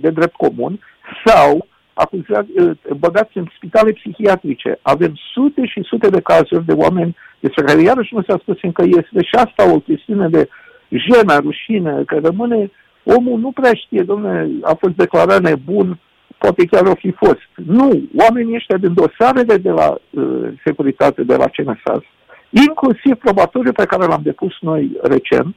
de 0.00 0.10
drept 0.10 0.34
comun 0.36 0.78
sau 1.24 1.66
acuzat, 1.94 2.46
uh, 2.56 2.70
băgați 2.98 3.36
în 3.38 3.46
spitale 3.56 3.92
psihiatrice. 3.92 4.78
Avem 4.82 5.12
sute 5.32 5.66
și 5.66 5.80
sute 5.82 6.08
de 6.08 6.20
cazuri 6.20 6.64
de 6.64 6.72
oameni 6.72 7.16
despre 7.40 7.64
care 7.64 7.82
iarăși 7.82 8.14
nu 8.14 8.22
s-a 8.22 8.38
spus 8.40 8.58
încă 8.62 8.82
este 8.82 9.22
și 9.22 9.34
asta 9.34 9.72
o 9.72 9.78
chestiune 9.78 10.28
de 10.28 10.48
jenă, 10.88 11.38
rușine, 11.38 12.02
că 12.06 12.18
rămâne, 12.22 12.70
omul 13.04 13.38
nu 13.38 13.50
prea 13.52 13.74
știe, 13.74 14.02
domnule, 14.02 14.50
a 14.62 14.74
fost 14.74 14.94
declarat 14.94 15.40
nebun, 15.42 15.98
poate 16.38 16.66
chiar 16.66 16.86
o 16.86 16.94
fi 16.94 17.10
fost. 17.10 17.48
Nu, 17.54 18.02
oamenii 18.16 18.54
ăștia 18.54 18.76
din 18.76 18.94
dosarele 18.94 19.56
de 19.56 19.70
la 19.70 19.88
uh, 20.10 20.48
securitate, 20.64 21.22
de 21.22 21.36
la 21.36 21.48
CNSAS, 21.48 22.02
inclusiv 22.50 23.14
probatoriul 23.14 23.72
pe 23.72 23.84
care 23.84 24.06
l-am 24.06 24.22
depus 24.22 24.54
noi 24.60 24.90
recent, 25.02 25.56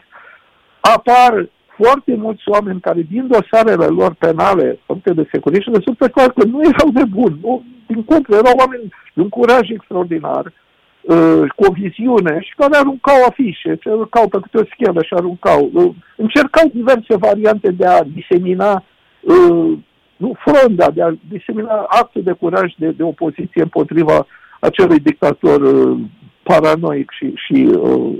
apar 0.80 1.50
foarte 1.78 2.16
mulți 2.16 2.44
oameni 2.46 2.80
care 2.80 3.02
din 3.02 3.28
dosarele 3.28 3.86
lor 3.86 4.14
penale 4.14 4.80
făcute 4.86 5.14
de 5.14 5.28
securitate 5.32 5.78
rezultă 5.78 6.08
clar 6.08 6.30
că 6.32 6.46
nu 6.46 6.62
erau 6.62 6.90
de 6.94 7.04
bun. 7.10 7.38
Nu, 7.42 7.64
din 7.88 8.04
contră, 8.04 8.36
erau 8.36 8.54
oameni 8.58 8.94
de 9.14 9.22
un 9.22 9.30
curaj 9.30 9.70
extraordinar, 9.70 10.46
uh, 10.46 11.44
cu 11.56 11.64
o 11.68 11.72
viziune 11.72 12.40
și 12.42 12.54
care 12.58 12.78
aruncau 12.78 13.24
afișe, 13.28 13.80
se 13.84 13.90
aruncau 13.90 14.28
pe 14.28 14.40
câte 14.42 14.58
o 14.58 14.70
schemă 14.74 15.02
și 15.02 15.14
aruncau. 15.14 15.70
Uh, 15.74 15.94
încercau 16.16 16.70
diverse 16.74 17.16
variante 17.16 17.72
de 17.72 17.86
a 17.86 18.04
disemina 18.04 18.84
uh, 19.22 19.78
nu 20.18 20.34
fronda, 20.46 20.92
de 20.92 21.02
a 21.02 21.12
disemina 21.30 21.86
acte 21.90 22.20
de 22.20 22.32
curaj 22.32 22.74
de, 22.78 22.90
de 22.90 23.04
opoziție 23.04 23.62
împotriva 23.62 24.28
acelui 24.60 25.00
dictator 25.00 25.62
uh, 25.62 26.00
paranoic 26.44 27.12
și, 27.12 27.34
și 27.36 27.70
uh, 27.80 28.18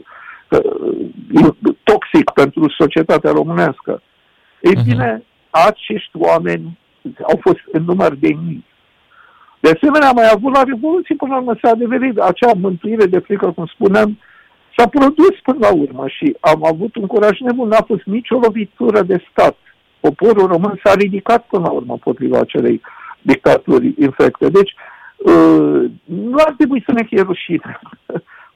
toxic 1.84 2.32
pentru 2.34 2.70
societatea 2.78 3.32
românească. 3.32 4.02
Ei 4.62 4.74
uh-huh. 4.76 4.88
bine, 4.88 5.24
acești 5.50 6.12
oameni 6.14 6.78
au 7.22 7.40
fost 7.42 7.62
în 7.72 7.84
număr 7.84 8.16
de 8.16 8.28
mii. 8.28 8.66
De 9.60 9.70
asemenea, 9.70 10.12
mai 10.12 10.30
avut 10.34 10.56
la 10.56 10.64
Revoluție 10.64 11.16
până 11.16 11.34
la 11.34 11.40
urmă 11.40 11.56
s-a 11.62 11.70
adeverit 11.70 12.18
acea 12.18 12.52
mântuire 12.54 13.06
de 13.06 13.20
frică, 13.20 13.52
cum 13.52 13.66
spuneam, 13.66 14.20
s-a 14.78 14.88
produs 14.88 15.36
până 15.44 15.58
la 15.62 15.74
urmă 15.74 16.08
și 16.08 16.36
am 16.40 16.66
avut 16.66 16.96
un 16.96 17.08
curaj 17.08 17.40
nebun, 17.40 17.68
n-a 17.68 17.84
fost 17.88 18.04
nicio 18.04 18.40
lovitură 18.40 19.02
de 19.02 19.24
stat. 19.32 19.58
Poporul 20.00 20.48
român 20.48 20.80
s-a 20.84 20.94
ridicat 20.94 21.46
până 21.46 21.64
la 21.64 21.72
urmă 21.72 21.98
potriva 21.98 22.40
acelei 22.40 22.82
dictaturi 23.22 23.94
infecte. 24.00 24.50
Deci, 24.50 24.74
uh, 25.18 25.84
nu 26.04 26.36
ar 26.38 26.54
trebui 26.58 26.84
să 26.86 26.92
ne 26.92 27.04
fie 27.04 27.22
rușine. 27.22 27.80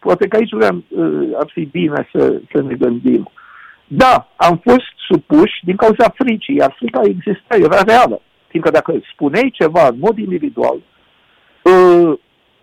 Poate 0.05 0.27
că 0.27 0.35
aici 0.35 0.53
vreau, 0.59 0.83
uh, 0.87 1.29
ar 1.41 1.49
fi 1.53 1.63
bine 1.65 2.07
să, 2.13 2.41
să 2.51 2.61
ne 2.61 2.75
gândim. 2.75 3.31
Da, 3.87 4.27
am 4.35 4.61
fost 4.67 4.93
supuși 5.07 5.65
din 5.65 5.75
cauza 5.75 6.13
fricii, 6.15 6.55
iar 6.55 6.75
frica 6.77 7.01
exista, 7.03 7.55
era 7.55 7.81
reală. 7.81 8.21
Fiindcă 8.47 8.71
dacă 8.71 8.91
spuneai 9.13 9.49
ceva 9.53 9.87
în 9.87 9.97
mod 9.99 10.17
individual, 10.17 10.77
uh, 11.63 12.13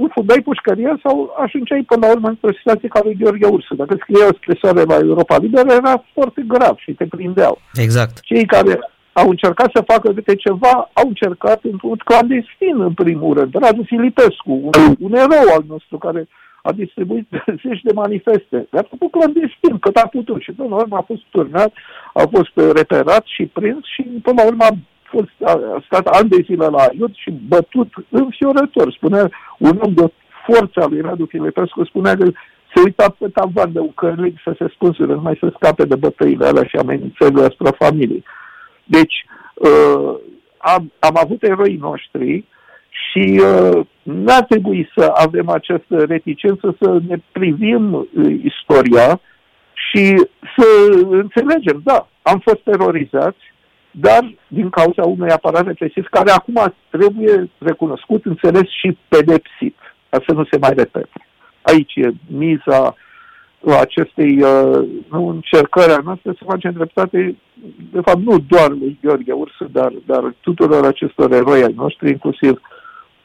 nu 0.00 0.08
fugai 0.14 0.40
pușcăria 0.48 0.98
sau 1.02 1.34
ajungeai 1.44 1.82
până 1.82 2.06
la 2.06 2.12
urmă 2.12 2.28
într-o 2.28 2.58
situație 2.58 2.88
ca 2.88 3.00
lui 3.02 3.16
Gheorghe 3.20 3.46
Ursu. 3.46 3.74
Dacă 3.74 3.96
scria 4.00 4.26
o 4.26 4.38
scrisoare 4.40 4.82
la 4.82 4.96
Europa 4.96 5.36
Liberă, 5.38 5.72
era 5.72 6.04
foarte 6.14 6.42
grav 6.46 6.76
și 6.78 6.92
te 6.92 7.06
prindeau. 7.06 7.60
Exact. 7.74 8.20
Cei 8.20 8.46
care 8.46 8.74
au 9.12 9.28
încercat 9.28 9.70
să 9.74 9.90
facă 9.92 10.12
câte 10.12 10.34
ceva, 10.34 10.90
au 10.92 11.06
încercat 11.08 11.60
într-un 11.62 11.96
clandestin, 12.04 12.76
în 12.88 12.94
primul 12.94 13.34
rând. 13.38 13.54
Radu 13.54 13.82
Filipescu, 13.82 14.52
un, 14.70 14.94
un 14.98 15.14
erou 15.14 15.54
al 15.56 15.64
nostru 15.68 15.98
care 15.98 16.28
a 16.68 16.72
distribuit 16.72 17.28
zeci 17.64 17.82
de 17.88 17.92
manifeste. 17.94 18.66
Le-a 18.70 18.86
făcut 18.92 19.10
clandestin, 19.10 19.78
cât 19.80 19.96
a 19.96 20.06
putut. 20.06 20.40
Și 20.42 20.52
până 20.52 20.68
la 20.68 20.74
urmă 20.74 20.96
a 20.96 21.08
fost 21.10 21.22
turnat, 21.30 21.72
a 22.14 22.24
fost 22.34 22.54
reperat 22.80 23.24
și 23.26 23.44
prins 23.46 23.82
și 23.94 24.02
până 24.02 24.42
la 24.42 24.46
urmă 24.46 24.64
a 24.64 24.74
fost 25.02 25.34
a 25.44 25.82
stat 25.86 26.06
ani 26.06 26.28
de 26.28 26.40
zile 26.44 26.66
la 26.66 26.84
Iud 26.98 27.14
și 27.14 27.30
bătut 27.48 27.90
înfiorător. 28.08 28.92
Spunea 28.92 29.30
un 29.58 29.78
om 29.82 29.92
de 29.94 30.12
forța 30.46 30.86
lui 30.86 31.00
Radu 31.00 31.26
Filipescu, 31.26 31.84
spunea 31.84 32.14
că 32.16 32.30
se 32.74 32.82
uita 32.84 33.16
pe 33.18 33.28
tavan 33.28 33.72
de 33.72 33.78
ucărlic 33.78 34.36
să 34.44 34.54
se 34.58 34.66
spânzure, 34.74 35.12
numai 35.12 35.36
să 35.40 35.52
scape 35.54 35.84
de 35.84 35.96
bătăile 35.96 36.46
alea 36.46 36.64
și 36.64 36.76
amenințările 36.76 37.42
asupra 37.42 37.70
familiei. 37.78 38.24
Deci, 38.84 39.26
uh, 39.54 40.14
am, 40.58 40.92
am 40.98 41.16
avut 41.22 41.42
eroi 41.42 41.76
noștri 41.80 42.44
și 43.06 43.40
uh, 43.42 43.86
nu 44.02 44.34
ar 44.34 44.44
trebui 44.44 44.90
să 44.96 45.12
avem 45.14 45.48
această 45.48 46.04
reticență 46.08 46.76
să 46.80 47.00
ne 47.08 47.16
privim 47.32 47.92
uh, 47.92 48.06
istoria 48.42 49.20
și 49.90 50.26
să 50.56 50.66
înțelegem, 51.10 51.80
da, 51.84 52.08
am 52.22 52.38
fost 52.38 52.60
terorizați, 52.64 53.38
dar 53.90 54.34
din 54.48 54.70
cauza 54.70 55.02
unui 55.02 55.30
aparat 55.30 55.66
represiv 55.66 56.06
care 56.10 56.30
acum 56.30 56.74
trebuie 56.90 57.50
recunoscut, 57.58 58.24
înțeles 58.24 58.68
și 58.80 58.98
pedepsit, 59.08 59.76
ca 60.08 60.22
să 60.26 60.32
nu 60.34 60.44
se 60.50 60.58
mai 60.58 60.72
repete. 60.76 61.20
Aici 61.62 61.94
e 61.94 62.10
miza 62.26 62.94
acestei 63.80 64.42
uh, 64.42 64.88
nu, 65.10 65.28
încercări 65.28 65.92
a 65.92 66.00
noastre 66.04 66.32
să 66.38 66.44
facem 66.46 66.72
dreptate, 66.72 67.36
de 67.92 68.00
fapt 68.00 68.18
nu 68.18 68.38
doar 68.38 68.70
lui 68.70 68.98
Gheorghe 69.02 69.32
Ursu, 69.32 69.64
dar, 69.72 69.92
dar 70.06 70.34
tuturor 70.40 70.86
acestor 70.86 71.32
eroi 71.32 71.62
ai 71.62 71.74
noștri, 71.76 72.10
inclusiv 72.10 72.50
uh, 72.50 72.77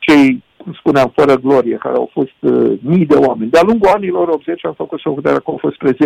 cei, 0.06 0.44
cum 0.58 0.74
spuneam, 0.74 1.12
fără 1.16 1.36
glorie, 1.36 1.78
care 1.78 1.96
au 1.96 2.10
fost 2.12 2.38
uh, 2.40 2.80
mii 2.82 3.06
de 3.06 3.16
oameni. 3.16 3.50
De-a 3.50 3.62
lungul 3.66 3.90
anilor 3.90 4.28
80 4.28 4.66
am 4.66 4.74
făcut 4.74 5.00
socoterea 5.00 5.38
că 5.38 5.50
au 5.52 5.58
fost 5.58 5.76
spre 5.76 5.92
10.000 5.92 5.98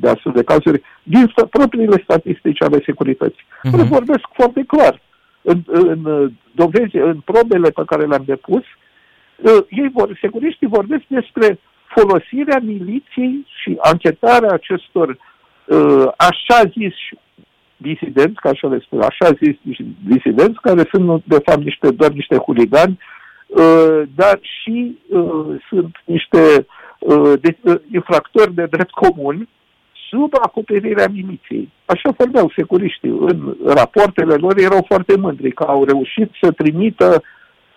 de 0.00 0.08
astfel 0.08 0.32
de 0.32 0.44
cazuri 0.44 0.82
din 1.02 1.26
st- 1.26 1.48
propriile 1.50 2.00
statistici 2.02 2.62
ale 2.62 2.82
securității. 2.84 3.46
Uh-huh. 3.46 3.88
vorbesc 3.88 4.24
foarte 4.32 4.64
clar. 4.66 5.02
În, 5.42 5.62
în, 5.66 6.04
uh, 6.04 6.32
dovezi, 6.52 6.96
în 6.96 7.20
probele 7.24 7.70
pe 7.70 7.82
care 7.86 8.06
le-am 8.06 8.22
depus, 8.26 8.64
uh, 9.36 9.62
ei 9.68 9.90
vor, 9.92 10.18
securiștii 10.20 10.74
vorbesc 10.78 11.04
despre 11.08 11.58
folosirea 11.94 12.60
miliției 12.62 13.46
și 13.62 13.76
anchetarea 13.80 14.52
acestor 14.52 15.08
uh, 15.64 16.06
așa 16.16 16.60
zis 16.78 16.94
disidenți, 17.76 18.40
ca 18.40 18.48
așa 18.48 18.68
le 18.68 18.78
spun, 18.84 19.00
așa 19.00 19.32
zis 19.42 19.76
disidenți, 20.06 20.60
care 20.60 20.88
sunt 20.92 21.22
de 21.24 21.40
fapt 21.44 21.62
niște, 21.62 21.90
doar 21.90 22.10
niște 22.10 22.36
huligani, 22.36 22.98
uh, 22.98 23.16
dar 24.14 24.38
și 24.40 24.98
uh, 25.08 25.56
sunt 25.68 26.02
niște 26.04 26.66
uh, 26.98 27.32
de, 27.40 27.56
uh, 27.62 27.74
infractori 27.92 28.54
de 28.54 28.66
drept 28.66 28.90
comun 28.90 29.48
sub 30.10 30.32
acoperirea 30.42 31.08
miliției. 31.08 31.72
Așa 31.84 32.14
vorbeau 32.16 32.52
securiștii. 32.56 33.08
În 33.20 33.56
rapoartele 33.64 34.34
lor 34.34 34.58
erau 34.58 34.84
foarte 34.86 35.16
mândri 35.16 35.52
că 35.52 35.62
au 35.62 35.84
reușit 35.84 36.30
să 36.42 36.50
trimită 36.50 37.22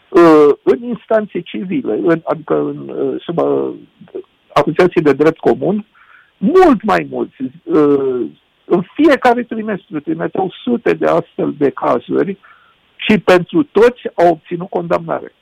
uh, 0.09 0.49
în 0.63 0.83
instanțe 0.83 1.39
civile, 1.39 1.99
în, 2.03 2.21
adică 2.23 2.55
în, 2.55 2.89
uh, 2.89 3.21
sub 3.21 3.37
uh, 3.37 3.69
acuzații 4.53 5.01
de 5.01 5.13
drept 5.13 5.37
comun, 5.37 5.85
mult 6.37 6.83
mai 6.83 7.07
mulți. 7.09 7.35
Uh, 7.63 8.25
în 8.65 8.83
fiecare 8.93 9.43
trimestru 9.43 9.99
trimiteau 9.99 10.53
sute 10.63 10.93
de 10.93 11.05
astfel 11.05 11.53
de 11.57 11.69
cazuri 11.69 12.37
și 12.95 13.19
pentru 13.19 13.63
toți 13.63 14.01
au 14.13 14.27
obținut 14.31 14.69
condamnare. 14.69 15.33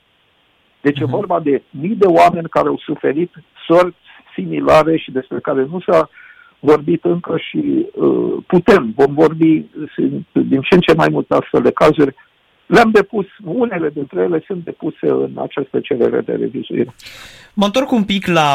Deci 0.88 0.98
uh-huh. 0.98 1.08
e 1.08 1.12
mhm. 1.12 1.18
vorba 1.20 1.40
de 1.40 1.62
mii 1.70 1.96
de 2.04 2.06
oameni 2.06 2.48
care 2.48 2.68
au 2.68 2.78
suferit 2.78 3.32
sorți 3.66 3.96
similare 4.34 4.96
și 4.96 5.10
despre 5.10 5.38
care 5.38 5.66
nu 5.70 5.80
s-a 5.86 6.08
vorbit 6.60 7.04
încă 7.04 7.34
și 7.48 7.86
uh, 7.94 8.42
putem, 8.46 8.92
vom 8.96 9.14
vorbi 9.14 9.64
din 10.32 10.60
ce 10.60 10.74
în 10.74 10.80
ce 10.80 10.94
mai 10.94 11.08
mult 11.10 11.30
astfel 11.30 11.62
de 11.62 11.70
cazuri. 11.70 12.14
Le-am 12.66 12.90
depus, 12.90 13.26
unele 13.44 13.90
dintre 13.94 14.20
ele 14.22 14.42
sunt 14.46 14.64
depuse 14.64 15.08
în 15.08 15.32
această 15.36 15.80
cerere 15.80 16.20
de 16.20 16.32
revizuire. 16.32 16.94
Mă 17.54 17.64
întorc 17.64 17.90
un 17.90 18.04
pic 18.04 18.26
la... 18.26 18.50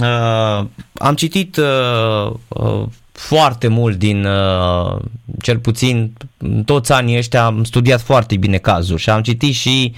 Uh, 0.00 0.66
am 0.94 1.14
citit 1.14 1.56
uh, 1.56 2.32
uh, 2.48 2.82
foarte 3.12 3.68
mult 3.68 3.96
din, 3.96 4.24
uh, 4.24 5.00
cel 5.40 5.58
puțin 5.58 6.12
toți 6.64 6.92
anii 6.92 7.16
ăștia 7.16 7.44
am 7.44 7.64
studiat 7.64 8.00
foarte 8.00 8.36
bine 8.36 8.56
cazuri 8.56 9.00
și 9.00 9.10
am 9.10 9.22
citit 9.22 9.54
și 9.54 9.94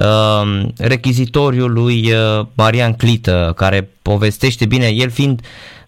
uh, 0.00 0.68
rechizitoriul 0.76 1.72
lui 1.72 2.12
uh, 2.12 2.46
Marian 2.54 2.92
Clită 2.92 3.52
care 3.56 3.90
povestește 4.02 4.66
bine, 4.66 4.86
el 4.86 5.10
fiind 5.10 5.40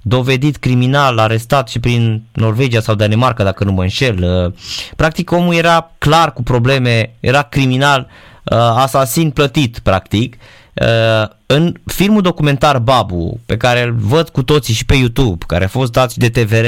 dovedit 0.03 0.57
criminal, 0.57 1.19
arestat 1.19 1.69
și 1.69 1.81
prin 1.81 2.23
Norvegia 2.33 2.81
sau 2.81 2.95
Danemarca, 2.95 3.45
dacă 3.45 3.65
nu 3.65 3.73
mă 3.73 3.83
înșel. 3.83 4.45
Uh, 4.45 4.53
practic 4.97 5.31
omul 5.31 5.55
era 5.55 5.91
clar 5.99 6.33
cu 6.33 6.43
probleme, 6.43 7.15
era 7.21 7.43
criminal, 7.43 8.07
uh, 8.45 8.59
asasin 8.59 9.31
plătit, 9.31 9.79
practic. 9.79 10.37
Uh, 10.75 11.29
în 11.47 11.75
filmul 11.87 12.23
documentar 12.23 12.79
Babu, 12.79 13.41
pe 13.47 13.57
care 13.57 13.83
îl 13.83 13.95
văd 13.99 14.29
cu 14.29 14.43
toții 14.43 14.75
și 14.75 14.87
pe 14.87 14.95
YouTube, 14.95 15.45
care 15.47 15.65
a 15.65 15.69
fost 15.69 15.93
dat 15.93 16.11
și 16.11 16.19
de 16.19 16.29
TVR, 16.29 16.67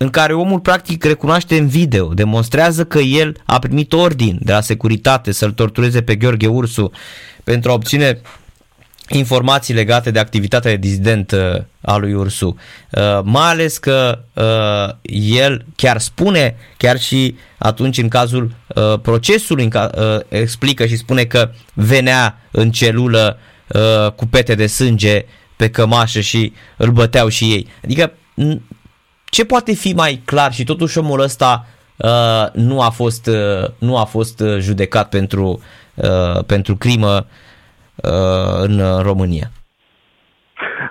în 0.00 0.10
care 0.10 0.32
omul 0.32 0.60
practic 0.60 1.04
recunoaște 1.04 1.56
în 1.56 1.66
video, 1.66 2.14
demonstrează 2.14 2.84
că 2.84 2.98
el 2.98 3.36
a 3.44 3.58
primit 3.58 3.92
ordin 3.92 4.38
de 4.42 4.52
la 4.52 4.60
securitate 4.60 5.32
să-l 5.32 5.52
tortureze 5.52 6.02
pe 6.02 6.16
Gheorghe 6.16 6.46
Ursu 6.46 6.90
pentru 7.44 7.70
a 7.70 7.74
obține 7.74 8.20
informații 9.08 9.74
legate 9.74 10.10
de 10.10 10.18
activitatea 10.18 10.70
de 10.70 10.76
dizident 10.76 11.30
uh, 11.30 11.62
a 11.80 11.96
lui 11.96 12.14
Ursu. 12.14 12.56
Uh, 12.90 13.20
mai 13.22 13.50
ales 13.50 13.78
că 13.78 14.18
uh, 14.32 14.96
el 15.12 15.64
chiar 15.76 15.98
spune, 15.98 16.56
chiar 16.76 17.00
și 17.00 17.36
atunci 17.58 17.98
în 17.98 18.08
cazul 18.08 18.54
uh, 18.66 19.00
procesului, 19.02 19.64
în 19.64 19.70
ca, 19.70 19.90
uh, 19.98 20.20
explică 20.28 20.86
și 20.86 20.96
spune 20.96 21.24
că 21.24 21.50
venea 21.74 22.38
în 22.50 22.70
celulă 22.70 23.38
uh, 23.66 24.12
cu 24.12 24.26
pete 24.26 24.54
de 24.54 24.66
sânge 24.66 25.24
pe 25.56 25.70
cămașă 25.70 26.20
și 26.20 26.52
îl 26.76 26.90
băteau 26.90 27.28
și 27.28 27.44
ei. 27.44 27.66
Adică 27.84 28.12
ce 29.30 29.44
poate 29.44 29.74
fi 29.74 29.92
mai 29.92 30.22
clar? 30.24 30.52
Și 30.52 30.64
totuși 30.64 30.98
omul 30.98 31.20
ăsta 31.20 31.66
uh, 31.96 32.52
nu 32.52 32.80
a 32.80 32.90
fost, 32.90 33.26
uh, 33.26 33.68
nu 33.78 33.96
a 33.96 34.04
fost 34.04 34.40
uh, 34.40 34.58
judecat 34.58 35.08
pentru, 35.08 35.62
uh, 35.94 36.44
pentru 36.44 36.76
crimă 36.76 37.14
uh, 37.16 37.46
Uh, 38.02 38.62
în 38.62 39.02
România. 39.02 39.50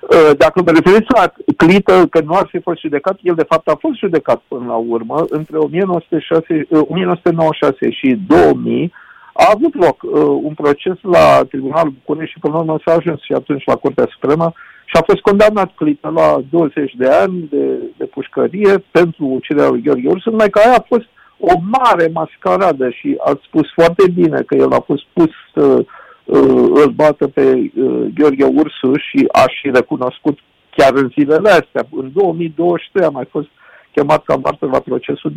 Uh, 0.01 0.31
dacă 0.37 0.61
vă 0.61 0.71
referiți 0.71 1.07
la 1.15 1.33
Clită, 1.57 2.07
că 2.09 2.21
nu 2.21 2.33
ar 2.33 2.47
fi 2.49 2.59
fost 2.59 2.79
judecat, 2.79 3.17
el 3.21 3.35
de 3.35 3.45
fapt 3.49 3.67
a 3.67 3.77
fost 3.79 3.97
judecat 3.97 4.41
până 4.47 4.65
la 4.67 4.75
urmă, 4.75 5.25
între 5.29 5.57
1906, 5.57 6.67
1996 6.71 7.75
uh, 7.81 7.95
și 7.95 8.19
2000, 8.27 8.93
a 9.33 9.51
avut 9.55 9.75
loc 9.75 10.03
uh, 10.03 10.11
un 10.41 10.53
proces 10.53 10.95
la 11.01 11.43
Tribunalul 11.49 11.93
București 11.97 12.33
și 12.33 12.39
până 12.39 12.53
la 12.53 12.59
urmă 12.59 12.79
s-a 12.85 12.93
ajuns 12.93 13.21
și 13.21 13.33
atunci 13.33 13.63
la 13.65 13.75
Curtea 13.75 14.07
Supremă 14.11 14.53
și 14.97 15.03
a 15.03 15.11
fost 15.13 15.21
condamnat 15.21 15.75
Clită 15.75 16.09
la 16.09 16.41
20 16.49 16.93
de 16.97 17.07
ani 17.07 17.47
de, 17.49 17.65
de 17.97 18.05
pușcărie 18.05 18.83
pentru 18.91 19.25
uciderea 19.25 19.69
lui 19.69 19.81
Gheorghe 19.81 20.07
Ursu, 20.07 20.29
numai 20.29 20.49
că 20.49 20.59
aia 20.59 20.75
a 20.77 20.85
fost 20.87 21.05
o 21.39 21.53
mare 21.77 22.09
mascaradă 22.13 22.89
și 22.89 23.15
ați 23.19 23.43
spus 23.43 23.67
foarte 23.73 24.09
bine 24.09 24.41
că 24.41 24.55
el 24.55 24.71
a 24.71 24.79
fost 24.79 25.03
pus 25.13 25.31
uh, 25.53 25.85
uh, 26.25 26.69
îl 26.83 26.89
bată 26.95 27.27
pe 27.27 27.41
uh, 27.41 28.05
Gheorghe 28.13 28.43
Ursu 28.43 28.95
și 28.95 29.27
a 29.31 29.43
și 29.47 29.69
recunoscut 29.73 30.39
chiar 30.75 30.93
în 30.93 31.11
zilele 31.17 31.49
astea. 31.49 31.87
În 31.91 32.11
2023 32.13 33.05
a 33.05 33.09
mai 33.09 33.25
fost 33.29 33.47
chemat 33.91 34.23
ca 34.23 34.35
martor 34.35 34.71
la 34.71 34.79
procesul 34.79 35.33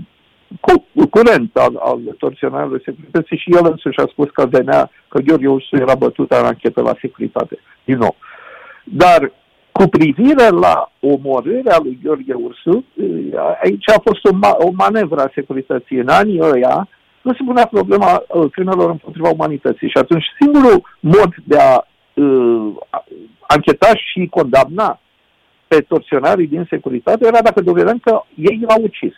cu, 0.60 0.86
curent 1.10 1.56
al, 1.56 1.76
al 1.82 1.98
torționarului 2.18 2.82
securității 2.84 3.36
și 3.36 3.52
el 3.52 3.66
însuși 3.70 3.98
a 3.98 4.06
spus 4.10 4.30
că 4.30 4.46
venea, 4.46 4.90
că 5.08 5.20
Gheorghe 5.20 5.48
Ursu 5.48 5.76
era 5.76 5.94
bătut 5.94 6.30
în 6.30 6.44
anchetă 6.44 6.80
la 6.80 6.94
securitate. 7.00 7.58
Din 7.84 7.96
nou. 7.96 8.16
Dar 8.84 9.32
cu 9.80 9.88
privire 9.88 10.48
la 10.48 10.92
omorârea 11.00 11.78
lui 11.82 11.98
Gheorghe 12.02 12.32
Ursu, 12.32 12.84
uh, 12.94 13.56
aici 13.62 13.88
a 13.88 14.00
fost 14.04 14.24
o, 14.24 14.32
ma- 14.32 14.56
o 14.66 14.70
manevră 14.72 15.20
a 15.20 15.30
securității. 15.34 15.96
În 15.96 16.08
anii 16.08 16.40
ăia, 16.40 16.88
nu 17.22 17.32
se 17.32 17.42
punea 17.46 17.66
problema 17.66 18.22
uh, 18.28 18.50
crimelor 18.50 18.90
împotriva 18.90 19.28
umanității. 19.28 19.88
Și 19.88 19.98
atunci 19.98 20.24
singurul 20.40 20.98
mod 21.00 21.34
de 21.44 21.56
a 21.56 21.86
uh, 22.14 22.72
ancheta 23.40 23.90
și 23.94 24.26
condamna 24.30 25.00
pe 25.68 25.80
torționarii 25.80 26.46
din 26.46 26.66
securitate 26.70 27.26
era 27.26 27.42
dacă 27.42 27.60
dovedeam 27.60 27.98
că 27.98 28.22
ei 28.34 28.64
l-au 28.68 28.82
ucis. 28.82 29.14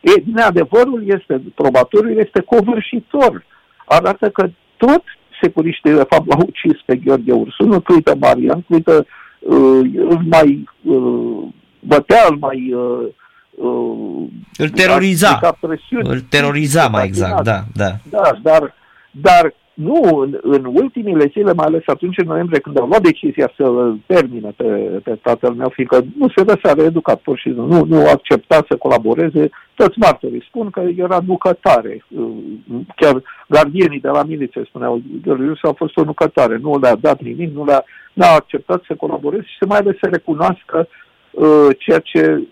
E, 0.00 0.20
bine, 0.20 0.42
adevărul 0.42 1.02
este, 1.06 1.42
probatoriul 1.54 2.18
este 2.18 2.40
covârșitor. 2.40 3.44
Arată 3.84 4.30
că 4.30 4.48
tot 4.76 5.02
securiștii 5.42 5.90
de 5.90 6.06
fapt 6.08 6.26
l-au 6.26 6.46
ucis 6.46 6.80
pe 6.84 6.96
Gheorghe 6.96 7.32
Ursu, 7.32 7.64
nu 7.64 7.80
Clită 7.80 8.14
Marian, 8.20 8.60
Clită 8.60 8.94
uh, 8.94 9.06
îl 9.46 10.20
mai 10.30 10.68
uh, 10.82 11.48
bătea, 11.80 12.26
îl 12.28 12.36
mai 12.36 12.72
uh, 12.72 13.08
uh, 13.54 14.28
îl 14.56 14.68
teroriza. 14.68 15.56
Îl 15.90 16.20
teroriza 16.20 16.88
mai 16.88 17.04
exact, 17.06 17.42
da, 17.42 17.64
da. 17.74 17.96
Da, 18.10 18.38
dar, 18.42 18.74
dar 19.10 19.54
nu, 19.82 20.18
în, 20.18 20.38
în 20.42 20.64
ultimile 20.64 21.26
zile, 21.26 21.52
mai 21.52 21.66
ales 21.66 21.82
atunci 21.86 22.18
în 22.18 22.26
noiembrie, 22.26 22.60
când 22.60 22.78
au 22.80 22.86
luat 22.86 23.02
decizia 23.02 23.52
să 23.56 23.62
îl 23.62 23.98
termine 24.06 24.52
pe, 24.56 24.64
pe 25.04 25.18
tatăl 25.22 25.52
meu, 25.52 25.68
fiindcă 25.68 26.04
nu 26.18 26.28
se 26.36 26.44
dă 26.44 26.58
seara 26.62 26.82
educat, 26.82 27.20
pur 27.20 27.36
și 27.38 27.42
simplu, 27.42 27.66
nu, 27.66 27.84
nu 27.84 28.08
accepta 28.08 28.64
să 28.68 28.76
colaboreze, 28.76 29.50
toți 29.74 29.98
martorii 29.98 30.46
spun 30.48 30.70
că 30.70 30.82
era 30.96 31.18
nucătare. 31.26 32.04
Chiar 32.96 33.22
gardienii 33.48 34.00
de 34.00 34.08
la 34.08 34.22
miliție 34.22 34.62
spuneau, 34.64 35.02
Gheorghe 35.22 35.52
a 35.62 35.72
fost 35.72 35.96
o 35.96 36.04
nucătare, 36.04 36.58
nu 36.62 36.78
le-a 36.78 36.96
dat 36.96 37.22
nimic, 37.22 37.54
nu 37.54 37.64
le-a, 37.64 37.84
n-a 38.12 38.34
acceptat 38.34 38.82
să 38.86 38.94
colaboreze 38.94 39.42
și 39.46 39.56
să 39.58 39.66
mai 39.66 39.78
ales 39.78 39.96
să 40.00 40.08
recunoască 40.10 40.88
Uh, 41.30 41.68
ceea 41.78 41.98
ce 41.98 42.42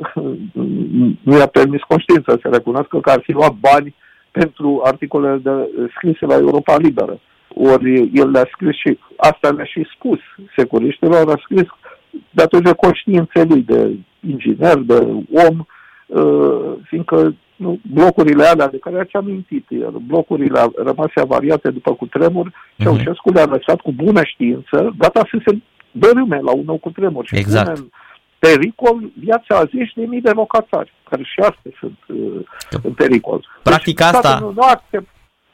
nu 1.28 1.36
i-a 1.38 1.46
permis 1.46 1.80
conștiința 1.80 2.32
să 2.42 2.48
recunoască 2.52 3.00
că 3.00 3.10
ar 3.10 3.20
fi 3.22 3.32
luat 3.32 3.52
bani 3.52 3.94
pentru 4.30 4.80
articolele 4.84 5.36
de, 5.36 5.50
scrise 5.96 6.26
la 6.26 6.34
Europa 6.34 6.76
Liberă. 6.76 7.20
Ori 7.54 8.10
el 8.14 8.30
le-a 8.30 8.48
scris 8.52 8.76
și 8.76 8.98
asta 9.16 9.50
le-a 9.50 9.64
și 9.64 9.86
spus 9.96 10.18
securiștilor, 10.56 11.30
a 11.30 11.40
scris 11.42 11.66
datorită 12.30 12.74
conștiinței 12.74 13.44
lui 13.44 13.62
de 13.62 13.90
inginer, 14.28 14.76
de 14.76 15.06
om, 15.32 15.66
uh, 16.06 16.72
fiindcă 16.82 17.34
nu, 17.56 17.78
blocurile 17.92 18.44
alea 18.44 18.68
de 18.68 18.78
care 18.78 19.00
ați 19.00 19.16
amintit, 19.16 19.66
iar 19.68 19.90
blocurile 19.90 20.60
rămase 20.76 21.20
avariate 21.20 21.70
după 21.70 21.94
cutremur, 21.94 22.50
uh-huh. 22.50 22.82
Ceaușescu 22.82 23.32
le-a 23.32 23.44
lăsat 23.44 23.80
cu 23.80 23.92
bună 23.92 24.20
știință, 24.24 24.94
gata 24.98 25.26
să 25.30 25.38
se 25.46 25.58
dărâme 25.90 26.40
la 26.42 26.52
un 26.52 26.64
nou 26.66 26.76
cutremur. 26.76 27.26
Și 27.26 27.36
exact. 27.36 27.74
Pune 27.74 27.88
pericol 28.38 29.00
viața 29.20 29.54
a 29.56 29.64
zeci 29.64 29.92
de 29.94 30.04
mii 30.08 30.20
de 30.20 30.30
locatari, 30.30 30.92
care 31.10 31.22
și 31.22 31.40
astea 31.40 31.70
sunt 31.78 31.98
uh, 32.06 32.40
în 32.82 32.92
pericol. 32.92 33.46
Practic 33.62 33.96
deci, 33.96 34.06
asta... 34.06 34.38
Nu, 34.38 34.52
nu 34.52 34.62
accept, 34.62 35.08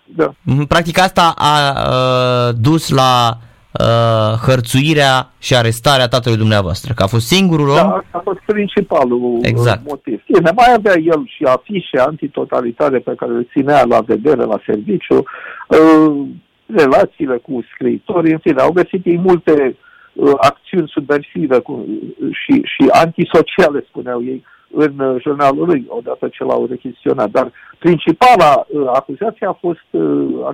da. 0.04 0.34
Mhm, 0.42 0.66
practic 0.66 0.98
asta 0.98 1.34
a 1.36 1.54
uh, 1.88 2.54
dus 2.60 2.88
la 2.88 3.38
uh, 3.80 4.38
hărțuirea 4.46 5.30
și 5.38 5.56
arestarea 5.56 6.08
tatălui 6.08 6.38
dumneavoastră, 6.38 6.92
că 6.92 7.02
a 7.02 7.06
fost 7.06 7.26
singurul 7.26 7.68
om... 7.68 7.74
Da, 7.74 8.04
a 8.10 8.20
fost 8.24 8.40
principalul 8.46 9.20
uh, 9.22 9.38
exact. 9.42 9.80
motiv. 9.88 10.22
Bine, 10.26 10.50
mai 10.56 10.72
avea 10.76 10.94
el 10.96 11.22
și 11.36 11.44
afișe 11.44 11.98
antitotalitare 11.98 12.98
pe 12.98 13.14
care 13.14 13.32
le 13.32 13.48
ținea 13.52 13.84
la 13.84 14.00
vedere 14.00 14.44
la 14.44 14.60
serviciu. 14.66 15.24
Uh, 15.68 16.26
relațiile 16.66 17.36
cu 17.36 17.64
scriitorii, 17.74 18.32
în 18.32 18.38
fine, 18.38 18.60
au 18.60 18.72
găsit 18.72 19.06
ei 19.06 19.18
multe 19.18 19.76
uh, 20.12 20.32
acțiuni 20.74 20.92
subversive 20.94 21.58
cu, 21.58 21.86
și, 22.30 22.62
și 22.62 22.88
antisociale, 22.90 23.84
spuneau 23.88 24.24
ei, 24.24 24.44
în 24.76 24.98
uh, 24.98 25.22
jurnalul 25.22 25.66
lui, 25.66 25.86
odată 25.88 26.28
ce 26.28 26.44
l-au 26.44 26.66
rechiziționat. 26.70 27.30
Dar 27.30 27.52
principala 27.78 28.66
uh, 28.68 28.86
acuzație 28.86 29.46
a 29.46 29.52
fost 29.52 29.86
uh, 29.90 30.48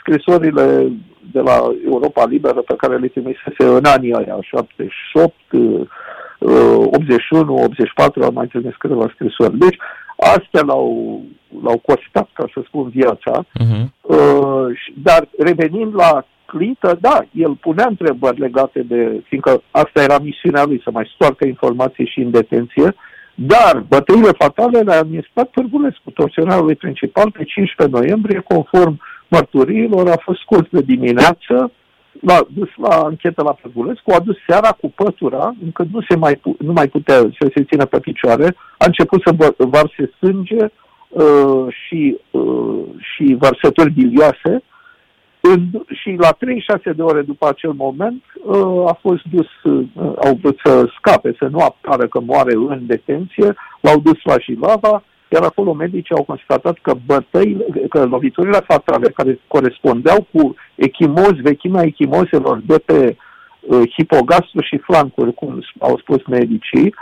scrisorile 0.00 0.92
de 1.32 1.40
la 1.40 1.58
Europa 1.84 2.26
Liberă 2.26 2.60
pe 2.60 2.76
care 2.76 2.96
le 2.96 3.06
trimisese 3.06 3.64
în 3.64 3.84
anii 3.84 4.14
aia, 4.14 4.36
78, 4.40 5.34
81, 6.40 7.54
84, 7.54 8.22
am 8.22 8.34
mai 8.34 8.46
trimis 8.46 8.74
câteva 8.78 9.10
scrisori. 9.14 9.58
Deci, 9.58 9.76
astea 10.16 10.62
l-au, 10.66 11.22
l-au 11.62 11.78
costat, 11.78 12.28
ca 12.32 12.44
să 12.54 12.60
spun, 12.66 12.88
viața. 12.88 13.44
Uh-huh. 13.44 13.84
Uh, 14.00 14.66
dar 15.02 15.28
revenind 15.38 15.94
la 15.94 16.26
Clită, 16.50 16.98
da, 17.00 17.18
el 17.32 17.54
punea 17.54 17.86
întrebări 17.88 18.40
legate 18.40 18.82
de, 18.82 19.22
fiindcă 19.28 19.62
asta 19.70 20.02
era 20.02 20.18
misiunea 20.18 20.64
lui, 20.64 20.80
să 20.84 20.90
mai 20.92 21.10
stoarcă 21.14 21.46
informații 21.46 22.06
și 22.06 22.20
în 22.20 22.30
detenție, 22.30 22.94
dar 23.34 23.84
bătăile 23.88 24.30
fatale 24.38 24.80
le-a 24.80 24.98
administrat 24.98 25.48
Pârgulescu, 25.48 26.10
torționarului 26.10 26.74
principal, 26.74 27.30
pe 27.30 27.44
15 27.44 27.96
noiembrie, 27.96 28.40
conform 28.40 29.00
mărturiilor, 29.28 30.08
a 30.08 30.20
fost 30.24 30.40
scos 30.40 30.64
de 30.70 30.80
dimineață, 30.80 31.72
l-a 32.20 32.46
dus 32.54 32.68
la 32.76 32.94
anchetă 32.96 33.42
la 33.42 33.52
Pârgulescu, 33.52 34.10
a 34.10 34.20
dus 34.20 34.36
seara 34.46 34.70
cu 34.80 34.92
pătura, 34.94 35.54
încă 35.64 35.86
nu, 35.92 36.00
se 36.08 36.16
mai, 36.16 36.40
nu 36.58 36.72
mai 36.72 36.88
putea 36.88 37.16
să 37.16 37.50
se 37.54 37.64
țină 37.64 37.84
pe 37.84 37.98
picioare, 37.98 38.56
a 38.78 38.84
început 38.84 39.22
să 39.24 39.54
varse 39.56 40.12
sânge 40.18 40.64
uh, 41.08 41.66
și, 41.86 42.16
uh, 42.30 42.84
și 42.98 43.36
varsături 43.38 43.90
bilioase, 43.90 44.62
în, 45.52 45.60
și 46.00 46.16
la 46.18 46.30
36 46.30 46.92
de 46.92 47.02
ore 47.02 47.22
după 47.22 47.48
acel 47.48 47.72
moment 47.72 48.22
uh, 48.44 48.84
a 48.86 48.98
fost 49.00 49.22
dus, 49.30 49.48
uh, 49.62 49.86
au 50.24 50.38
vrut 50.42 50.58
să 50.64 50.88
scape, 50.98 51.36
să 51.38 51.48
nu 51.50 51.58
apară 51.58 52.06
că 52.06 52.20
moare 52.20 52.54
în 52.54 52.86
detenție, 52.86 53.54
l-au 53.80 53.98
dus 54.00 54.18
la 54.22 54.34
Jilava, 54.38 55.02
iar 55.28 55.42
acolo 55.42 55.72
medicii 55.72 56.14
au 56.14 56.24
constatat 56.24 56.78
că 56.82 56.94
bătăile, 57.06 57.64
că 57.88 58.04
loviturile 58.04 58.58
fatale 58.66 59.08
care 59.08 59.40
corespundeau 59.46 60.26
cu 60.32 60.54
echimozi, 60.74 61.40
vechimea 61.42 61.82
echimozelor 61.82 62.60
de 62.66 62.78
pe 62.84 63.16
uh, 63.60 63.82
hipogastru 63.96 64.60
și 64.62 64.78
flancuri, 64.78 65.34
cum 65.34 65.62
au 65.78 65.98
spus 65.98 66.26
medicii, 66.26 66.94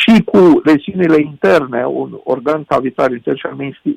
și 0.00 0.22
cu 0.22 0.60
leziunile 0.64 1.20
interne, 1.20 1.84
un 1.84 2.10
organ 2.24 2.64
cavitar 2.64 3.10
intern 3.10 3.36
și 3.36 3.46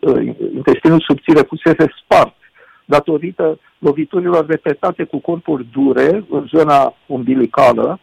uh, 0.01 0.35
intestinul 0.55 1.03
subțire 1.07 1.41
fusese 1.47 1.85
spart 2.03 2.35
datorită 2.87 3.59
loviturilor 3.77 4.45
repetate 4.45 5.03
cu 5.03 5.17
corpuri 5.17 5.67
dure 5.71 6.25
în 6.29 6.45
zona 6.55 6.93
umbilicală 7.05 7.99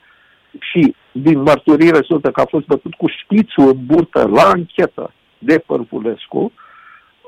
și 0.60 0.94
din 1.12 1.40
mărturii 1.40 1.90
rezultă 1.90 2.30
că 2.30 2.40
a 2.40 2.44
fost 2.44 2.66
bătut 2.66 2.94
cu 2.94 3.06
șpițul 3.06 3.68
în 3.68 3.78
burtă 3.86 4.28
la 4.32 4.42
anchetă 4.42 5.12
de 5.38 5.58
Părvulescu, 5.66 6.52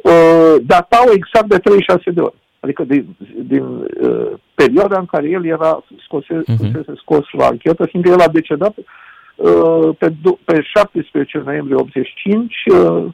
uh, 0.02 0.54
datau 0.62 1.04
exact 1.12 1.48
de 1.48 1.58
36 1.58 2.10
de 2.10 2.20
ore. 2.20 2.34
Adică 2.60 2.84
din, 2.84 3.16
din 3.42 3.64
uh, 3.64 4.32
perioada 4.54 4.98
în 4.98 5.06
care 5.06 5.28
el 5.28 5.46
era 5.46 5.84
scose, 6.04 6.42
uh-huh. 6.42 6.94
scos 6.96 7.24
la 7.32 7.46
anchetă, 7.46 7.86
fiindcă 7.86 8.10
el 8.10 8.20
a 8.20 8.28
decedat 8.28 8.74
uh, 9.36 9.88
pe, 9.98 10.12
pe 10.44 10.62
17 10.62 11.42
noiembrie 11.44 11.76
85 11.76 12.54
uh, 12.66 13.04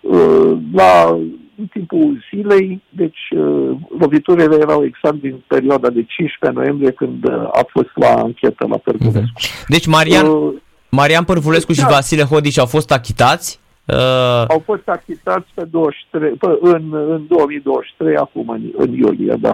uh, 0.00 0.58
la 0.72 1.18
în 1.60 1.66
timpul 1.66 2.24
zilei, 2.34 2.82
deci 2.88 3.22
uh, 3.30 3.76
loviturile 3.98 4.56
erau 4.60 4.84
exact 4.84 5.14
din 5.14 5.42
perioada 5.46 5.88
de 5.90 6.04
15 6.08 6.60
noiembrie 6.60 6.92
când 6.92 7.24
uh, 7.24 7.48
a 7.52 7.66
fost 7.68 7.90
la 7.94 8.08
anchetă 8.08 8.66
la 8.68 8.76
Părvulescu. 8.76 9.40
Uh-huh. 9.40 9.66
Deci 9.68 9.86
Marian, 9.86 10.26
uh, 10.26 10.54
Marian 10.88 11.24
Părvulescu 11.24 11.72
și 11.72 11.80
da. 11.80 11.88
Vasile 11.88 12.22
Hodici 12.22 12.58
au 12.58 12.66
fost 12.66 12.90
achitați? 12.90 13.60
Uh... 13.84 14.44
Au 14.48 14.62
fost 14.64 14.88
achitați 14.88 15.46
pe 15.54 15.64
23, 15.64 16.30
pe, 16.30 16.46
în, 16.60 16.94
în 16.94 17.26
2023, 17.28 18.16
acum 18.16 18.48
în, 18.48 18.62
în 18.76 18.92
iulie, 18.92 19.34
da. 19.40 19.52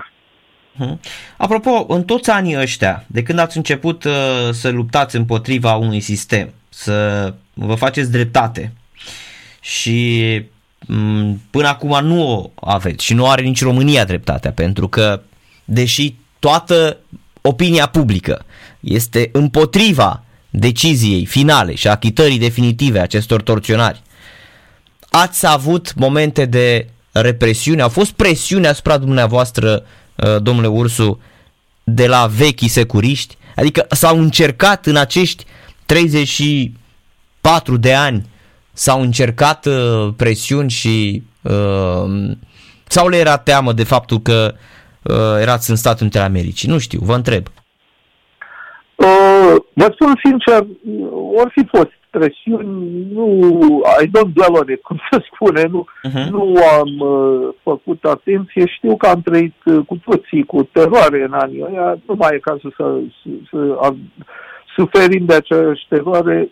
Uh-huh. 0.75 0.99
Apropo, 1.37 1.87
în 1.89 2.03
toți 2.03 2.31
anii 2.31 2.61
ăștia, 2.61 3.05
de 3.07 3.23
când 3.23 3.39
ați 3.39 3.57
început 3.57 4.05
uh, 4.05 4.13
să 4.51 4.71
luptați 4.71 5.17
împotriva 5.17 5.75
unui 5.75 6.01
sistem, 6.01 6.49
să 6.69 7.35
vă 7.55 7.75
faceți 7.75 8.11
dreptate 8.11 8.73
și 9.61 10.21
Mm, 10.39 10.56
până 11.51 11.69
acum 11.69 12.05
nu 12.05 12.29
o 12.31 12.51
aveți 12.61 13.05
și 13.05 13.15
nu 13.15 13.29
are 13.29 13.43
nici 13.43 13.63
România 13.63 14.05
dreptatea, 14.05 14.53
pentru 14.53 14.89
că 14.89 15.23
deși 15.65 16.15
toată 16.39 16.97
opinia 17.41 17.87
publică 17.87 18.45
este 18.81 19.29
împotriva 19.33 20.25
deciziei 20.51 21.25
finale 21.25 21.75
și 21.75 21.89
achitării 21.89 22.39
definitive 22.39 22.99
acestor 22.99 23.43
torționari, 23.43 24.03
ați 25.11 25.47
avut 25.47 25.95
momente 25.95 26.45
de 26.45 26.87
represiune, 27.13 27.83
au 27.83 27.89
fost 27.89 28.11
presiuni 28.11 28.67
asupra 28.67 28.99
dumneavoastră, 28.99 29.85
uh, 30.15 30.43
domnule 30.43 30.67
Ursu, 30.67 31.21
de 31.85 32.07
la 32.07 32.27
vechii 32.27 32.69
securiști? 32.69 33.37
Adică 33.57 33.87
s-au 33.91 34.19
încercat 34.19 34.87
în 34.87 34.97
acești 34.97 35.45
34 35.87 37.77
de 37.77 37.95
ani 37.95 38.27
s-au 38.77 39.01
încercat 39.01 39.67
uh, 39.67 40.09
presiuni 40.17 40.71
și 40.71 41.23
uh, 41.43 42.33
sau 42.87 43.09
le 43.09 43.17
era 43.17 43.37
teamă 43.39 43.73
de 43.73 43.85
faptul 43.85 44.19
că 44.19 44.55
uh, 45.03 45.41
erați 45.41 45.71
în 45.71 45.77
Statele 45.77 46.03
Unite 46.03 46.19
ale 46.19 46.27
Americii? 46.27 46.69
Nu 46.69 46.79
știu, 46.79 47.01
vă 47.03 47.15
întreb. 47.15 47.47
Uh, 48.95 49.55
vă 49.73 49.89
spun 49.95 50.21
sincer, 50.25 50.67
ori 51.41 51.51
fi 51.51 51.67
fost 51.77 51.93
presiuni, 52.11 53.07
nu, 53.13 53.27
I 54.03 54.07
don't 54.07 54.33
dwell 54.33 54.59
on 54.61 54.71
it, 54.71 54.83
cum 54.89 54.99
se 55.11 55.19
spune, 55.33 55.63
nu, 55.71 55.87
uh-huh. 56.09 56.29
nu 56.31 56.55
am 56.81 56.93
uh, 56.99 57.55
făcut 57.63 58.05
atenție, 58.05 58.67
știu 58.67 58.97
că 58.97 59.07
am 59.07 59.23
trăit 59.23 59.55
uh, 59.65 59.79
cu 59.87 60.01
toții 60.05 60.45
cu 60.45 60.69
teroare 60.73 61.23
în 61.23 61.33
anii 61.33 61.65
ăia, 61.71 61.99
nu 62.07 62.15
mai 62.19 62.35
e 62.35 62.39
cazul 62.39 62.75
să, 62.77 62.99
să, 63.23 63.29
să 63.51 63.79
am, 63.83 63.99
suferind 64.77 65.27
de 65.29 65.35
aceeași 65.35 65.87
teroare, 65.89 66.49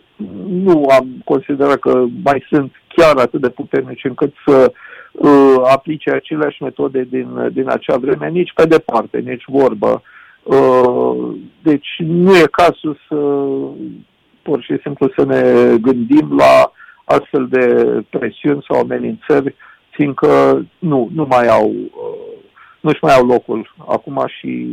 nu 0.49 0.85
am 0.99 1.07
considerat 1.23 1.79
că 1.79 2.05
mai 2.23 2.45
sunt 2.49 2.71
chiar 2.87 3.17
atât 3.17 3.41
de 3.41 3.49
puternici 3.49 4.03
încât 4.03 4.33
să 4.45 4.71
uh, 5.11 5.55
aplice 5.71 6.11
aceleași 6.11 6.63
metode 6.63 7.07
din, 7.09 7.49
din 7.53 7.69
acea 7.69 7.97
vreme, 7.97 8.29
nici 8.29 8.53
pe 8.55 8.65
departe, 8.65 9.17
nici 9.19 9.43
vorbă. 9.47 10.01
Uh, 10.43 11.35
deci 11.63 11.87
nu 11.97 12.35
e 12.35 12.47
cazul 12.51 12.99
să 13.07 13.15
pur 14.41 14.61
și 14.61 14.77
simplu 14.81 15.11
să 15.17 15.25
ne 15.25 15.75
gândim 15.77 16.35
la 16.37 16.71
astfel 17.03 17.47
de 17.49 17.85
presiuni 18.09 18.65
sau 18.69 18.79
amenințări, 18.79 19.55
fiindcă 19.89 20.65
nu, 20.79 21.09
nu 21.13 21.25
mai 21.29 21.47
au 21.47 21.69
uh, 21.69 22.35
nu-și 22.85 22.99
mai 23.01 23.13
au 23.13 23.25
locul 23.25 23.73
acum 23.87 24.23
și 24.27 24.67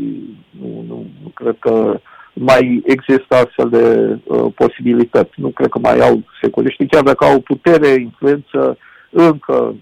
nu, 0.61 0.85
nu, 0.89 1.07
nu 1.23 1.29
cred 1.35 1.57
că 1.59 2.01
mai 2.33 2.83
există 2.85 3.35
astfel 3.35 3.69
de 3.69 4.19
uh, 4.25 4.53
posibilități. 4.55 5.33
Nu 5.35 5.49
cred 5.49 5.69
că 5.69 5.79
mai 5.79 5.99
au 5.99 6.23
securiști, 6.43 6.87
chiar 6.87 7.03
dacă 7.03 7.25
au 7.25 7.41
putere, 7.41 7.89
influență 7.89 8.79
încă 9.11 9.75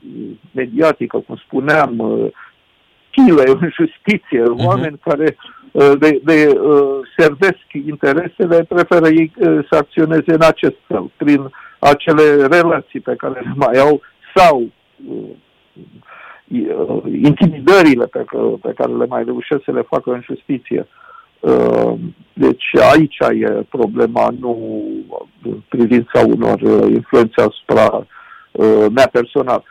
mediatică, 0.52 1.18
cum 1.18 1.36
spuneam, 1.36 1.98
uh, 1.98 2.26
chile 3.10 3.42
în 3.46 3.70
justiție, 3.74 4.42
uh-huh. 4.42 4.66
oameni 4.66 5.00
care 5.04 5.36
uh, 5.70 5.92
de, 5.98 6.20
de 6.24 6.58
uh, 6.60 6.98
servesc 7.16 7.64
interesele, 7.86 8.64
preferă 8.68 9.08
ei 9.08 9.32
uh, 9.36 9.66
să 9.70 9.76
acționeze 9.76 10.32
în 10.32 10.42
acest 10.42 10.76
fel, 10.86 11.10
prin 11.16 11.50
acele 11.78 12.46
relații 12.46 13.00
pe 13.00 13.14
care 13.16 13.40
le 13.40 13.52
mai 13.54 13.78
au 13.78 14.00
sau 14.34 14.68
uh, 15.08 15.30
uh, 16.48 17.02
intimidările 17.22 18.06
pe 18.06 18.24
care, 18.26 18.46
pe 18.62 18.72
care 18.76 18.92
le 18.92 19.06
mai 19.06 19.24
reușesc 19.24 19.64
să 19.64 19.72
le 19.72 19.82
facă 19.82 20.12
în 20.12 20.20
justiție. 20.24 20.78
Uh, 20.78 21.08
deci 22.32 22.64
aici 22.92 23.16
e 23.18 23.64
problema, 23.68 24.34
nu 24.40 24.82
în 25.42 25.60
privința 25.68 26.20
unor 26.26 26.60
uh, 26.60 26.90
influențe 26.90 27.40
asupra 27.40 28.06
uh, 28.52 28.86
mea 28.94 29.08
personal. 29.12 29.64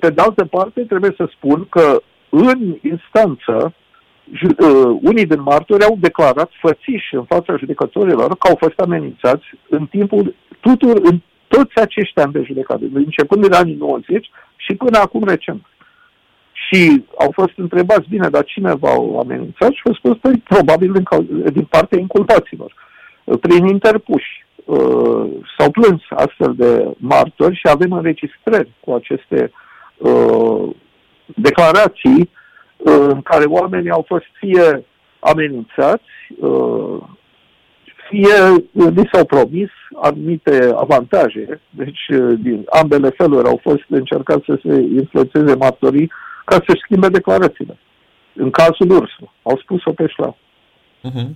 Pe 0.00 0.10
de 0.10 0.20
altă 0.20 0.44
parte, 0.44 0.80
trebuie 0.80 1.14
să 1.16 1.28
spun 1.36 1.66
că 1.70 2.02
în 2.28 2.76
instanță, 2.82 3.74
unii 5.00 5.26
din 5.26 5.42
martori 5.42 5.84
au 5.84 5.96
declarat 6.00 6.50
fățiși 6.60 7.14
în 7.14 7.24
fața 7.24 7.56
judecătorilor 7.56 8.28
că 8.36 8.48
au 8.48 8.56
fost 8.58 8.78
amenințați 8.78 9.44
în 9.68 9.86
timpul 9.86 10.34
tuturor, 10.60 11.00
în 11.02 11.20
toți 11.48 11.74
acești 11.74 12.20
ani 12.20 12.32
de 12.32 12.42
judecată, 12.46 12.80
începând 12.92 13.42
din 13.42 13.52
anii 13.52 13.74
90 13.74 14.30
și 14.56 14.74
până 14.74 14.98
acum 14.98 15.24
recent. 15.24 15.64
Și 16.64 17.04
au 17.18 17.30
fost 17.32 17.52
întrebați, 17.56 18.08
bine, 18.08 18.28
dar 18.28 18.44
cine 18.44 18.74
v-au 18.74 19.18
amenințat? 19.18 19.72
Și 19.72 19.82
au 19.84 19.94
spus, 19.94 20.16
păi, 20.18 20.42
probabil 20.48 20.92
din, 20.92 21.04
din 21.52 21.64
partea 21.64 21.98
inculpaților, 21.98 22.74
prin 23.40 23.66
interpuși. 23.66 24.44
Uh, 24.64 25.26
s-au 25.58 25.70
plâns 25.70 26.02
astfel 26.08 26.54
de 26.56 26.94
martori 26.96 27.54
și 27.54 27.68
avem 27.68 27.92
înregistrări 27.92 28.70
cu 28.80 28.92
aceste 28.92 29.50
uh, 29.96 30.68
declarații 31.24 32.30
în 32.76 33.22
care 33.22 33.44
oamenii 33.44 33.90
au 33.90 34.04
fost 34.06 34.24
fie 34.38 34.84
amenințați, 35.18 36.04
fie 38.08 38.64
li 38.72 39.08
s-au 39.12 39.24
promis 39.24 39.68
anumite 40.02 40.72
avantaje, 40.76 41.60
deci 41.70 42.04
din 42.38 42.64
ambele 42.70 43.08
feluri 43.08 43.48
au 43.48 43.60
fost 43.62 43.84
încercat 43.88 44.42
să 44.46 44.58
se 44.64 44.74
influențeze 44.74 45.54
martorii 45.54 46.10
ca 46.50 46.56
să 46.66 46.80
schimbe 46.82 47.08
declarațiile. 47.08 47.76
În 48.34 48.50
cazul 48.50 48.90
Ursu, 48.90 49.32
au 49.42 49.56
spus-o 49.62 49.92
pe 49.92 50.06
șlau. 50.06 50.36
Uh-huh. 51.08 51.28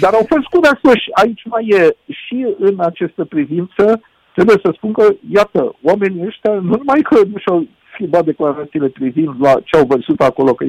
Dar 0.00 0.12
au 0.12 0.24
fost 0.28 0.46
curajoși. 0.52 1.08
Aici 1.12 1.44
mai 1.44 1.64
e 1.66 1.96
și 2.12 2.46
în 2.58 2.74
această 2.78 3.24
privință, 3.24 4.00
trebuie 4.34 4.58
să 4.64 4.70
spun 4.76 4.92
că, 4.92 5.06
iată, 5.30 5.76
oamenii 5.82 6.26
ăștia, 6.26 6.52
nu 6.52 6.76
numai 6.76 7.00
că 7.02 7.18
nu 7.32 7.38
și-au 7.38 7.66
schimbat 7.92 8.24
declarațiile 8.24 8.88
privind 8.88 9.34
la 9.40 9.52
ce 9.64 9.76
au 9.76 9.86
văzut 9.86 10.20
acolo 10.20 10.54
că 10.54 10.64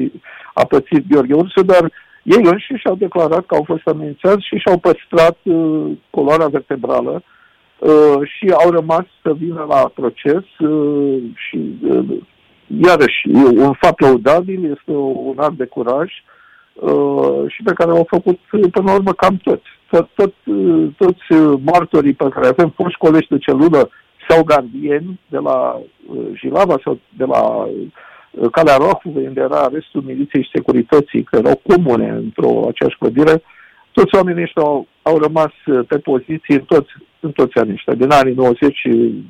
a 0.54 0.64
pățit 0.64 1.08
Gheorghe 1.08 1.34
Ursu, 1.34 1.62
dar 1.62 1.92
ei 2.22 2.42
înșiși 2.44 2.80
și-au 2.80 2.94
declarat 2.94 3.46
că 3.46 3.54
au 3.54 3.62
fost 3.66 3.86
amenințați 3.86 4.46
și 4.46 4.56
și-au 4.56 4.78
păstrat 4.78 5.38
uh, 5.42 5.90
coloarea 6.10 6.46
vertebrală 6.46 7.22
uh, 7.78 8.28
și 8.36 8.52
au 8.64 8.70
rămas 8.70 9.04
să 9.22 9.32
vină 9.34 9.66
la 9.68 9.90
proces 9.94 10.44
uh, 10.58 11.18
și 11.34 11.58
uh, 11.82 12.04
iarăși 12.82 13.28
un 13.56 13.72
fapt 13.72 14.00
laudabil, 14.00 14.64
este 14.64 14.92
un 15.30 15.34
act 15.36 15.56
de 15.56 15.64
curaj 15.64 16.10
uh, 16.72 17.42
și 17.48 17.62
pe 17.62 17.72
care 17.72 17.90
au 17.90 18.06
făcut 18.08 18.38
până 18.50 18.90
la 18.90 18.94
urmă 18.94 19.12
cam 19.12 19.36
toți. 19.36 19.68
Tot, 19.90 20.08
tot, 20.14 20.34
uh, 20.44 20.88
toți 20.96 21.40
martorii 21.64 22.12
pe 22.12 22.28
care 22.28 22.46
avem, 22.46 22.72
foști 22.76 22.98
colegi 22.98 23.28
de 23.28 23.38
celulă 23.38 23.90
sau 24.28 24.44
gardieni 24.44 25.20
de 25.28 25.38
la 25.38 25.80
uh, 26.06 26.26
Jilava 26.34 26.76
sau 26.84 26.98
de 27.16 27.24
la 27.24 27.40
uh, 27.40 28.50
Calea 28.52 28.76
Rohului, 28.76 29.26
unde 29.26 29.40
era 29.40 29.68
restul 29.72 30.02
miliției 30.02 30.42
și 30.42 30.50
securității, 30.52 31.22
că 31.22 31.36
erau 31.36 31.60
comune 31.68 32.08
într-o 32.08 32.66
aceeași 32.68 32.98
clădire, 32.98 33.42
toți 33.92 34.14
oamenii 34.14 34.42
ăștia 34.42 34.62
au, 34.62 34.86
au 35.02 35.18
rămas 35.18 35.52
uh, 35.66 35.86
pe 35.88 35.98
poziții 35.98 36.54
în 36.54 36.60
toți, 36.60 36.92
în 37.20 37.30
toți 37.32 37.58
anii 37.58 37.72
ăștia, 37.72 37.94
din 37.94 38.10
anii 38.10 38.34
90 38.34 38.78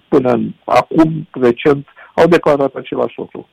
până 0.09 0.31
în, 0.33 0.51
acum, 0.65 1.29
recent, 1.31 1.87
au 2.15 2.27
declarat 2.27 2.75
același 2.75 3.19
lucru. 3.19 3.49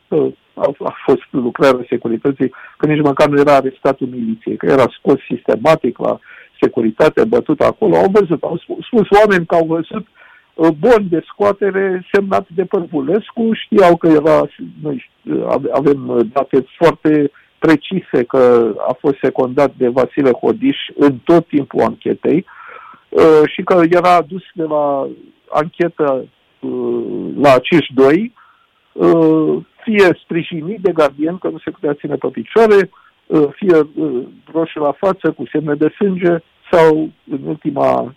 A, 0.53 0.73
a 0.83 0.93
fost 1.05 1.27
lucrarea 1.29 1.85
securității, 1.89 2.53
că 2.77 2.85
nici 2.85 3.03
măcar 3.03 3.27
nu 3.27 3.39
era 3.39 3.55
arestatul 3.55 4.07
miliției, 4.07 4.57
că 4.57 4.65
era 4.65 4.85
scos 4.99 5.19
sistematic 5.29 5.97
la 5.97 6.19
securitate, 6.61 7.23
bătut 7.23 7.61
acolo. 7.61 7.95
Au 7.95 8.09
văzut, 8.11 8.43
au 8.43 8.57
spus, 8.57 8.85
spus 8.85 9.07
oameni 9.19 9.45
că 9.45 9.55
au 9.55 9.65
văzut 9.65 10.07
uh, 10.53 10.69
bon 10.79 11.07
de 11.09 11.23
scoatere 11.27 12.05
semnat 12.11 12.47
de 12.55 12.65
Părvulescu, 12.65 13.53
știau 13.53 13.95
că 13.95 14.07
era, 14.07 14.47
noi 14.81 15.09
avem 15.71 16.29
date 16.33 16.65
foarte 16.77 17.31
precise 17.59 18.23
că 18.23 18.73
a 18.87 18.97
fost 18.99 19.17
secundat 19.21 19.73
de 19.77 19.87
Vasile 19.87 20.31
Hodiș 20.31 20.77
în 20.95 21.17
tot 21.23 21.47
timpul 21.47 21.81
anchetei 21.81 22.45
uh, 23.09 23.41
și 23.45 23.63
că 23.63 23.83
era 23.89 24.15
adus 24.15 24.43
de 24.53 24.63
la 24.63 25.07
anchetă 25.49 26.25
uh, 26.59 27.01
la 27.35 27.53
acești 27.53 27.93
doi 27.93 28.33
Uh, 28.37 28.43
fie 29.83 30.19
sprijinit 30.23 30.79
de 30.81 30.91
gardien 30.91 31.37
că 31.37 31.47
nu 31.47 31.59
se 31.63 31.71
putea 31.71 31.93
ține 31.93 32.15
pe 32.15 32.27
picioare, 32.27 32.89
uh, 33.25 33.47
fie 33.55 33.77
uh, 33.77 34.23
roșu 34.53 34.79
la 34.79 34.95
față 34.97 35.31
cu 35.31 35.43
semne 35.51 35.73
de 35.73 35.93
sânge 35.97 36.33
sau 36.71 37.09
în 37.31 37.39
ultima, 37.45 38.15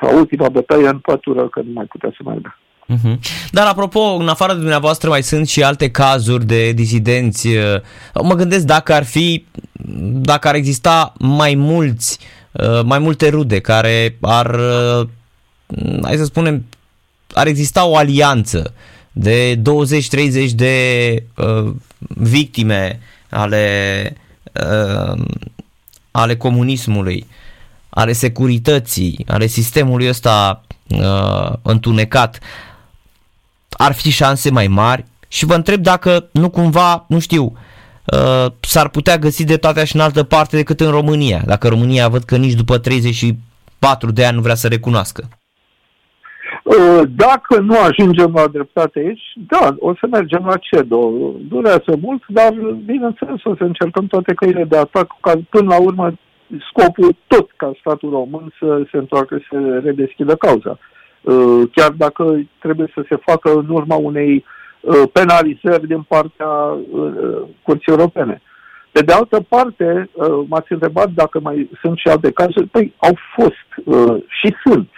la 0.00 0.14
ultima 0.16 0.48
bătaie 0.48 0.88
în 0.88 0.98
pătură 0.98 1.48
că 1.48 1.60
nu 1.60 1.72
mai 1.72 1.84
putea 1.84 2.10
să 2.16 2.22
meargă. 2.24 2.58
Uh-huh. 2.94 3.18
Dar 3.50 3.66
apropo, 3.66 4.00
în 4.00 4.28
afară 4.28 4.52
de 4.52 4.58
dumneavoastră 4.58 5.08
mai 5.08 5.22
sunt 5.22 5.48
și 5.48 5.62
alte 5.62 5.90
cazuri 5.90 6.44
de 6.44 6.72
disidenți. 6.72 7.48
Mă 8.22 8.34
gândesc 8.34 8.66
dacă 8.66 8.92
ar 8.92 9.04
fi, 9.04 9.44
dacă 10.12 10.48
ar 10.48 10.54
exista 10.54 11.12
mai 11.18 11.54
mulți, 11.54 12.18
mai 12.84 12.98
multe 12.98 13.28
rude 13.28 13.60
care 13.60 14.16
ar, 14.20 14.56
hai 16.02 16.16
să 16.16 16.24
spunem, 16.24 16.64
ar 17.32 17.46
exista 17.46 17.86
o 17.86 17.96
alianță 17.96 18.74
de 19.16 19.62
20-30 20.48 20.50
de 20.54 21.22
uh, 21.36 21.74
victime 22.08 23.00
ale, 23.30 24.16
uh, 24.52 25.22
ale 26.10 26.36
comunismului, 26.36 27.26
ale 27.88 28.12
securității, 28.12 29.24
ale 29.28 29.46
sistemului 29.46 30.08
ăsta 30.08 30.62
uh, 30.88 31.52
întunecat, 31.62 32.38
ar 33.68 33.92
fi 33.92 34.10
șanse 34.10 34.50
mai 34.50 34.66
mari 34.66 35.04
și 35.28 35.44
vă 35.44 35.54
întreb 35.54 35.82
dacă 35.82 36.28
nu 36.32 36.50
cumva, 36.50 37.04
nu 37.08 37.18
știu, 37.18 37.58
uh, 38.04 38.46
s-ar 38.60 38.88
putea 38.88 39.18
găsi 39.18 39.44
de 39.44 39.56
toate 39.56 39.84
și 39.84 39.94
în 39.94 40.00
altă 40.00 40.22
parte 40.22 40.56
decât 40.56 40.80
în 40.80 40.90
România, 40.90 41.42
dacă 41.46 41.68
România 41.68 42.08
văd 42.08 42.24
că 42.24 42.36
nici 42.36 42.52
după 42.52 42.78
34 42.78 44.10
de 44.10 44.24
ani 44.24 44.36
nu 44.36 44.42
vrea 44.42 44.54
să 44.54 44.68
recunoască. 44.68 45.28
Uh, 46.64 47.02
dacă 47.16 47.60
nu 47.60 47.78
ajungem 47.78 48.30
la 48.34 48.46
dreptate 48.46 48.98
aici, 48.98 49.32
da, 49.34 49.74
o 49.78 49.94
să 49.94 50.06
mergem 50.10 50.44
la 50.46 50.56
CEDO. 50.56 51.12
Durează 51.48 51.96
mult, 52.00 52.22
dar 52.26 52.52
bineînțeles 52.84 53.44
o 53.44 53.54
să 53.56 53.64
încercăm 53.64 54.06
toate 54.06 54.34
căile 54.34 54.64
de 54.64 54.76
atac 54.76 55.16
ca 55.20 55.32
până 55.50 55.68
la 55.68 55.80
urmă 55.80 56.12
scopul 56.70 57.16
tot 57.26 57.50
ca 57.56 57.72
statul 57.80 58.10
român 58.10 58.52
să 58.58 58.82
se 58.90 58.96
întoarcă 58.96 59.40
să 59.50 59.80
redeschidă 59.84 60.34
cauza. 60.34 60.78
Uh, 61.20 61.62
chiar 61.72 61.90
dacă 61.90 62.40
trebuie 62.58 62.92
să 62.94 63.04
se 63.08 63.16
facă 63.16 63.52
în 63.54 63.68
urma 63.68 63.96
unei 63.96 64.44
uh, 64.80 65.02
penalizări 65.12 65.86
din 65.86 66.02
partea 66.02 66.48
Curții 67.62 67.92
Europene. 67.92 68.42
Pe 68.92 69.00
de 69.00 69.12
altă 69.12 69.44
parte, 69.48 70.10
m-ați 70.46 70.72
întrebat 70.72 71.10
dacă 71.10 71.40
mai 71.40 71.70
sunt 71.80 71.98
și 71.98 72.08
alte 72.08 72.30
cazuri. 72.30 72.66
Păi, 72.66 72.94
au 72.96 73.18
fost 73.34 73.66
și 74.28 74.54
sunt 74.64 74.88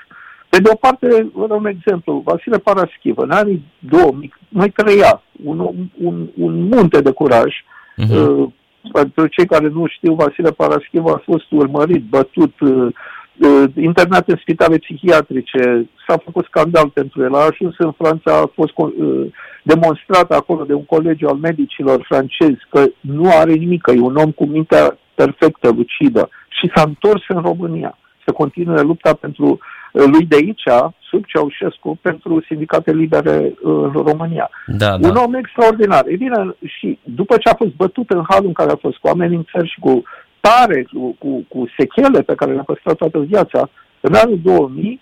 pe 0.57 0.63
de 0.63 0.71
o 0.73 0.77
parte, 0.77 1.31
vă 1.33 1.47
dau 1.47 1.59
un 1.59 1.67
exemplu. 1.67 2.23
Vasile 2.25 2.59
Paraschivă, 2.59 3.23
în 3.23 3.31
anii 3.31 3.63
2000, 3.79 4.35
mai 4.49 4.69
trăia 4.69 5.23
un, 5.45 5.59
un, 6.03 6.29
un 6.39 6.69
munte 6.69 7.01
de 7.01 7.11
curaj. 7.11 7.55
Uh-huh. 7.55 8.11
Uh, 8.11 8.49
pentru 8.93 9.27
cei 9.27 9.47
care 9.47 9.69
nu 9.69 9.87
știu, 9.87 10.15
Vasile 10.15 10.51
Paraschivă 10.51 11.11
a 11.11 11.23
fost 11.25 11.51
urmărit, 11.51 12.05
bătut, 12.05 12.61
uh, 12.61 12.89
uh, 13.37 13.65
internat 13.75 14.29
în 14.29 14.37
spitale 14.41 14.79
psihiatrice, 14.79 15.89
s-a 16.07 16.17
făcut 16.25 16.45
scandal 16.45 16.89
pentru 16.89 17.23
el, 17.23 17.35
a 17.35 17.49
ajuns 17.51 17.75
în 17.79 17.93
Franța, 17.93 18.33
a 18.37 18.51
fost 18.55 18.73
uh, 18.77 19.27
demonstrat 19.63 20.31
acolo 20.31 20.65
de 20.65 20.75
un 20.75 20.85
colegiu 20.85 21.29
al 21.29 21.37
medicilor 21.37 22.05
francezi 22.09 22.67
că 22.71 22.85
nu 23.01 23.31
are 23.31 23.53
nimic, 23.53 23.83
că 23.83 23.91
e 23.91 24.01
un 24.01 24.17
om 24.17 24.31
cu 24.31 24.45
mintea 24.45 24.99
perfectă, 25.15 25.69
lucidă 25.69 26.29
și 26.49 26.71
s-a 26.75 26.83
întors 26.87 27.23
în 27.29 27.41
România 27.41 27.99
să 28.25 28.33
continue 28.33 28.83
lupta 28.83 29.13
pentru 29.15 29.59
lui 30.05 30.25
de 30.25 30.37
aici, 30.37 30.63
sub 31.11 31.25
Ceaușescu, 31.25 31.99
pentru 32.03 32.43
sindicate 32.47 32.93
libere 32.93 33.55
în 33.63 33.93
România. 33.93 34.51
Da, 34.67 34.97
da. 34.97 35.09
Un 35.09 35.15
om 35.15 35.35
extraordinar. 35.35 36.07
E 36.07 36.17
bine, 36.17 36.57
și 36.65 36.99
după 37.03 37.37
ce 37.37 37.49
a 37.49 37.55
fost 37.55 37.75
bătut 37.75 38.11
în 38.11 38.25
halul 38.29 38.47
în 38.47 38.53
care 38.53 38.71
a 38.71 38.77
fost 38.77 38.97
cu 38.97 39.09
amenințări 39.09 39.69
și 39.69 39.81
cu 39.81 40.03
tare, 40.41 40.87
cu, 40.93 41.17
cu, 41.19 41.45
cu 41.49 41.67
sechele 41.79 42.23
pe 42.23 42.35
care 42.35 42.53
le-a 42.53 42.63
păstrat 42.63 42.97
toată 42.97 43.19
viața, 43.19 43.71
în 44.01 44.15
anul 44.15 44.39
2000, 44.43 45.01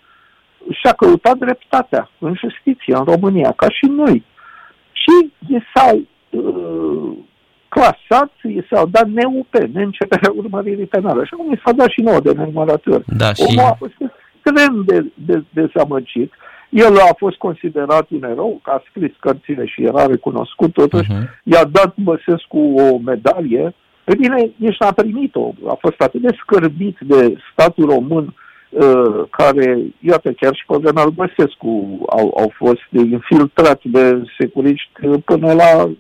și-a 0.71 0.93
căutat 0.93 1.37
dreptatea 1.37 2.11
în 2.19 2.35
justiție 2.35 2.95
în 2.97 3.05
România, 3.05 3.53
ca 3.57 3.67
și 3.69 3.87
noi. 3.87 4.25
Și 4.93 5.33
i 5.49 5.59
s-au 5.75 6.03
uh, 6.31 7.13
clasat, 7.69 8.33
i 8.43 8.67
s-au 8.71 8.87
dat 8.87 9.07
NUP, 9.07 9.55
neînceperea 9.73 10.33
urmăririi 10.37 10.87
penale. 10.87 11.21
Așa 11.21 11.37
cum 11.37 11.53
i 11.53 11.61
s-a 11.65 11.73
dat 11.73 11.89
și 11.89 12.01
nouă 12.01 12.21
de 12.21 12.33
nenumărători. 12.33 13.05
Da, 13.07 13.33
și... 13.33 13.43
Omul 13.47 13.71
a 13.71 13.75
fost 13.79 13.93
extrem 14.45 14.83
de, 14.87 15.05
de, 15.15 15.45
dezamăgit. 15.51 16.33
El 16.71 16.97
a 16.97 17.15
fost 17.17 17.37
considerat 17.37 18.07
un 18.11 18.25
erou, 18.25 18.61
că 18.63 18.71
a 18.71 18.83
scris 18.91 19.13
cărțile 19.21 19.67
și 19.67 19.83
era 19.83 20.07
recunoscut, 20.07 20.73
totuși 20.73 21.11
uh-huh. 21.13 21.43
i-a 21.43 21.65
dat 21.65 21.95
Băsescu 21.97 22.59
o 22.59 22.99
medalie. 23.05 23.75
Pe 24.05 24.15
bine, 24.19 24.51
nici 24.57 24.79
n-a 24.79 24.93
primit-o. 24.93 25.53
A 25.69 25.77
fost 25.81 26.01
atât 26.01 26.21
de 26.21 26.37
scârbit 26.41 26.97
de 27.01 27.37
statul 27.53 27.85
român 27.89 28.35
uh, 28.71 29.25
care, 29.31 29.79
iată, 30.01 30.33
chiar 30.33 30.55
și 30.55 30.65
pe 30.67 30.77
Venal 30.81 31.11
Băsescu 31.11 31.99
au, 32.09 32.35
au 32.39 32.53
fost 32.55 32.89
infiltrați 32.91 33.89
de 33.89 34.23
securiști 34.39 34.91
până 35.25 35.53
la 35.53 35.85
uh, 35.85 35.91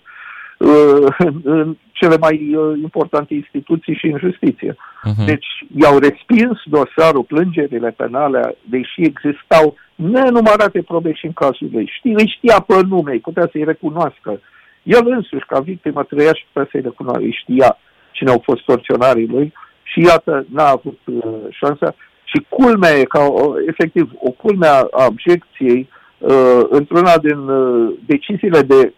în 1.42 1.76
cele 1.92 2.16
mai 2.20 2.54
uh, 2.54 2.78
importante 2.82 3.34
instituții 3.34 3.94
și 3.94 4.06
în 4.06 4.18
justiție. 4.18 4.72
Uh-huh. 4.72 5.26
Deci 5.26 5.46
i-au 5.80 5.98
respins 5.98 6.58
dosarul, 6.64 7.22
plângerile 7.22 7.90
penale, 7.90 8.56
deși 8.62 9.00
existau 9.02 9.76
nenumărate 9.94 10.82
probe 10.82 11.12
și 11.12 11.26
în 11.26 11.32
cazul 11.32 11.68
lui. 11.72 11.92
Știi, 11.96 12.14
îi 12.14 12.34
știa 12.36 12.60
pe 12.60 12.74
nume, 12.88 13.12
îi 13.12 13.18
putea 13.18 13.48
să-i 13.52 13.64
recunoască. 13.64 14.40
El 14.82 15.06
însuși, 15.06 15.46
ca 15.46 15.60
victimă, 15.60 16.02
trăia 16.02 16.32
și 16.32 16.44
putea 16.52 16.68
să-i 16.70 16.80
recunoască, 16.80 17.22
îi 17.22 17.38
știa 17.40 17.78
cine 18.10 18.30
au 18.30 18.40
fost 18.44 18.64
torționarii 18.64 19.26
lui 19.26 19.52
și 19.82 20.00
iată, 20.00 20.46
n-a 20.50 20.68
avut 20.68 20.98
uh, 21.04 21.22
șansa. 21.50 21.94
Și 22.24 22.46
culmea 22.48 22.90
e 22.90 23.02
ca, 23.02 23.26
uh, 23.28 23.54
efectiv, 23.66 24.10
o 24.18 24.30
culmea 24.30 24.88
a 24.90 25.06
objecției 25.06 25.88
uh, 26.18 26.60
într-una 26.68 27.18
din 27.18 27.38
uh, 27.38 27.92
deciziile 28.06 28.62
de 28.62 28.92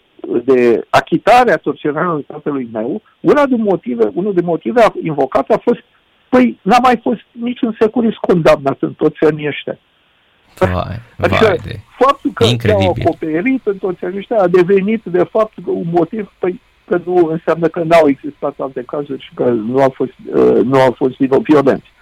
de 0.45 0.87
achitare 0.91 1.53
a 1.53 1.57
torționarului 1.57 2.23
tatălui 2.23 2.69
meu, 2.73 3.03
una 3.21 3.47
din 3.47 3.63
motive, 3.63 4.11
unul 4.15 4.35
din 4.35 4.45
motive 4.45 4.85
invocat 5.03 5.51
a 5.51 5.61
fost, 5.63 5.81
păi 6.29 6.59
n-a 6.63 6.79
mai 6.83 7.01
fost 7.03 7.21
niciun 7.33 7.77
securist 7.81 8.17
condamnat 8.17 8.77
în 8.81 8.93
toți 8.93 9.25
anii 9.25 9.47
ăștia. 9.47 9.79
Vai, 10.59 11.01
adică 11.19 11.45
vai 11.45 11.59
de... 11.65 11.81
faptul 11.99 12.31
că 12.35 12.45
Incredibil. 12.45 12.87
au 12.87 12.97
acoperit 12.99 13.67
în 13.67 13.77
toți 13.77 14.05
anii 14.05 14.19
ăștia 14.19 14.39
a 14.39 14.49
devenit 14.49 15.03
de 15.05 15.25
fapt 15.25 15.53
un 15.65 15.87
motiv 15.91 16.33
păi, 16.39 16.61
că 16.87 17.01
nu 17.05 17.27
înseamnă 17.31 17.69
că 17.69 17.83
n-au 17.83 18.09
existat 18.09 18.55
alte 18.59 18.83
cazuri 18.83 19.23
și 19.23 19.31
că 19.35 19.45
nu 19.45 19.83
au 19.83 19.91
fost, 19.91 20.13
uh, 20.35 20.65
nu 20.65 20.81
au 20.81 20.93
fost 20.93 21.17
violenți. 21.17 21.95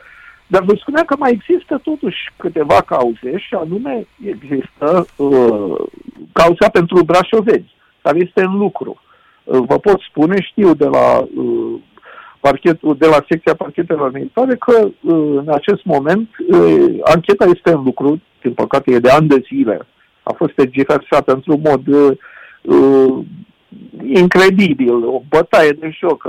Dar 0.47 0.63
vă 0.63 0.75
spuneam 0.81 1.05
că 1.05 1.17
mai 1.19 1.31
există 1.31 1.81
totuși 1.83 2.33
câteva 2.37 2.81
cauze 2.81 3.39
și 3.39 3.55
anume 3.55 4.07
există 4.25 5.07
uh, 5.17 5.75
cauza 6.33 6.69
pentru 6.73 7.05
brașoveni, 7.05 7.75
care 8.05 8.19
este 8.27 8.43
în 8.43 8.57
lucru. 8.57 9.01
Uh, 9.45 9.63
vă 9.69 9.79
pot 9.79 10.01
spune, 10.09 10.37
știu 10.41 10.75
de 10.75 10.89
la, 10.97 11.07
uh, 11.37 11.75
parchetul, 12.41 12.97
de 12.99 13.07
la 13.07 13.25
secția 13.29 13.55
parchetelor 13.55 14.13
militare 14.13 14.57
că 14.57 14.77
uh, 14.85 14.91
în 15.43 15.49
acest 15.49 15.85
moment 15.85 16.29
uh, 16.49 16.99
ancheta 17.15 17.45
este 17.45 17.71
în 17.73 17.83
lucru, 17.85 18.21
din 18.43 18.53
păcate 18.53 18.93
e 18.93 18.99
de 18.99 19.11
ani 19.11 19.29
de 19.29 19.43
zile, 19.47 19.87
a 20.23 20.33
fost 20.33 20.59
exersată 20.59 21.33
într-un 21.33 21.61
mod 21.65 21.87
uh, 21.87 22.17
uh, 22.63 23.25
incredibil, 24.23 24.95
o 25.07 25.23
bătaie 25.29 25.71
de 25.71 25.91
joc. 26.01 26.27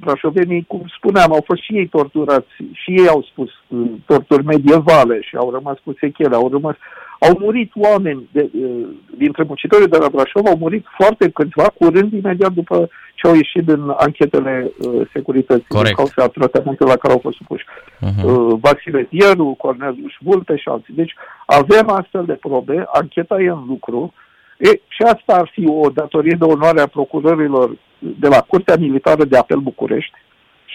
Brașovenii, 0.00 0.64
cum 0.68 0.82
spuneam, 0.96 1.32
au 1.32 1.42
fost 1.46 1.62
și 1.62 1.76
ei 1.76 1.86
torturați, 1.86 2.54
și 2.72 2.90
ei 2.90 3.08
au 3.08 3.22
spus 3.30 3.50
uh, 3.68 3.90
torturi 4.06 4.44
medievale 4.44 5.20
și 5.20 5.36
au 5.36 5.50
rămas 5.50 5.76
cu 5.84 5.94
sechele, 6.00 6.34
au 6.34 6.48
rămas... 6.48 6.76
Au 7.20 7.36
murit 7.38 7.72
oameni 7.74 8.28
de, 8.32 8.50
uh, 8.52 8.86
dintre 9.16 9.42
muncitorii 9.46 9.88
de 9.88 9.96
la 9.96 10.08
Brașov, 10.08 10.46
au 10.46 10.56
murit 10.56 10.86
foarte 10.98 11.30
câțiva, 11.30 11.66
curând 11.78 12.12
imediat 12.12 12.52
după 12.52 12.88
ce 13.14 13.26
au 13.26 13.34
ieșit 13.34 13.64
din 13.64 13.82
anchetele 13.96 14.70
uh, 14.78 15.08
securității, 15.12 15.68
Corect. 15.68 15.96
din 15.96 16.04
cauza 16.04 16.32
tratamentului 16.32 16.92
la 16.92 16.98
care 16.98 17.12
au 17.12 17.20
fost 17.20 17.36
supuși. 17.36 17.64
Uh-huh. 17.64 18.24
Uh, 18.24 18.58
Vasile 18.60 19.06
Dieru, 19.10 19.54
Cornelius 19.58 20.12
Vulpe 20.20 20.56
și 20.56 20.68
alții. 20.68 20.94
Deci 20.94 21.14
avem 21.46 21.88
astfel 21.90 22.24
de 22.24 22.32
probe, 22.32 22.84
ancheta 22.92 23.40
e 23.40 23.48
în 23.48 23.64
lucru, 23.68 24.12
E, 24.58 24.68
și 24.88 25.02
asta 25.02 25.34
ar 25.34 25.50
fi 25.52 25.66
o 25.68 25.90
datorie 25.90 26.36
de 26.38 26.44
onoare 26.44 26.80
a 26.80 26.86
procurorilor 26.86 27.76
de 27.98 28.28
la 28.28 28.40
Curtea 28.40 28.76
Militară 28.76 29.24
de 29.24 29.36
Apel 29.36 29.58
București 29.58 30.12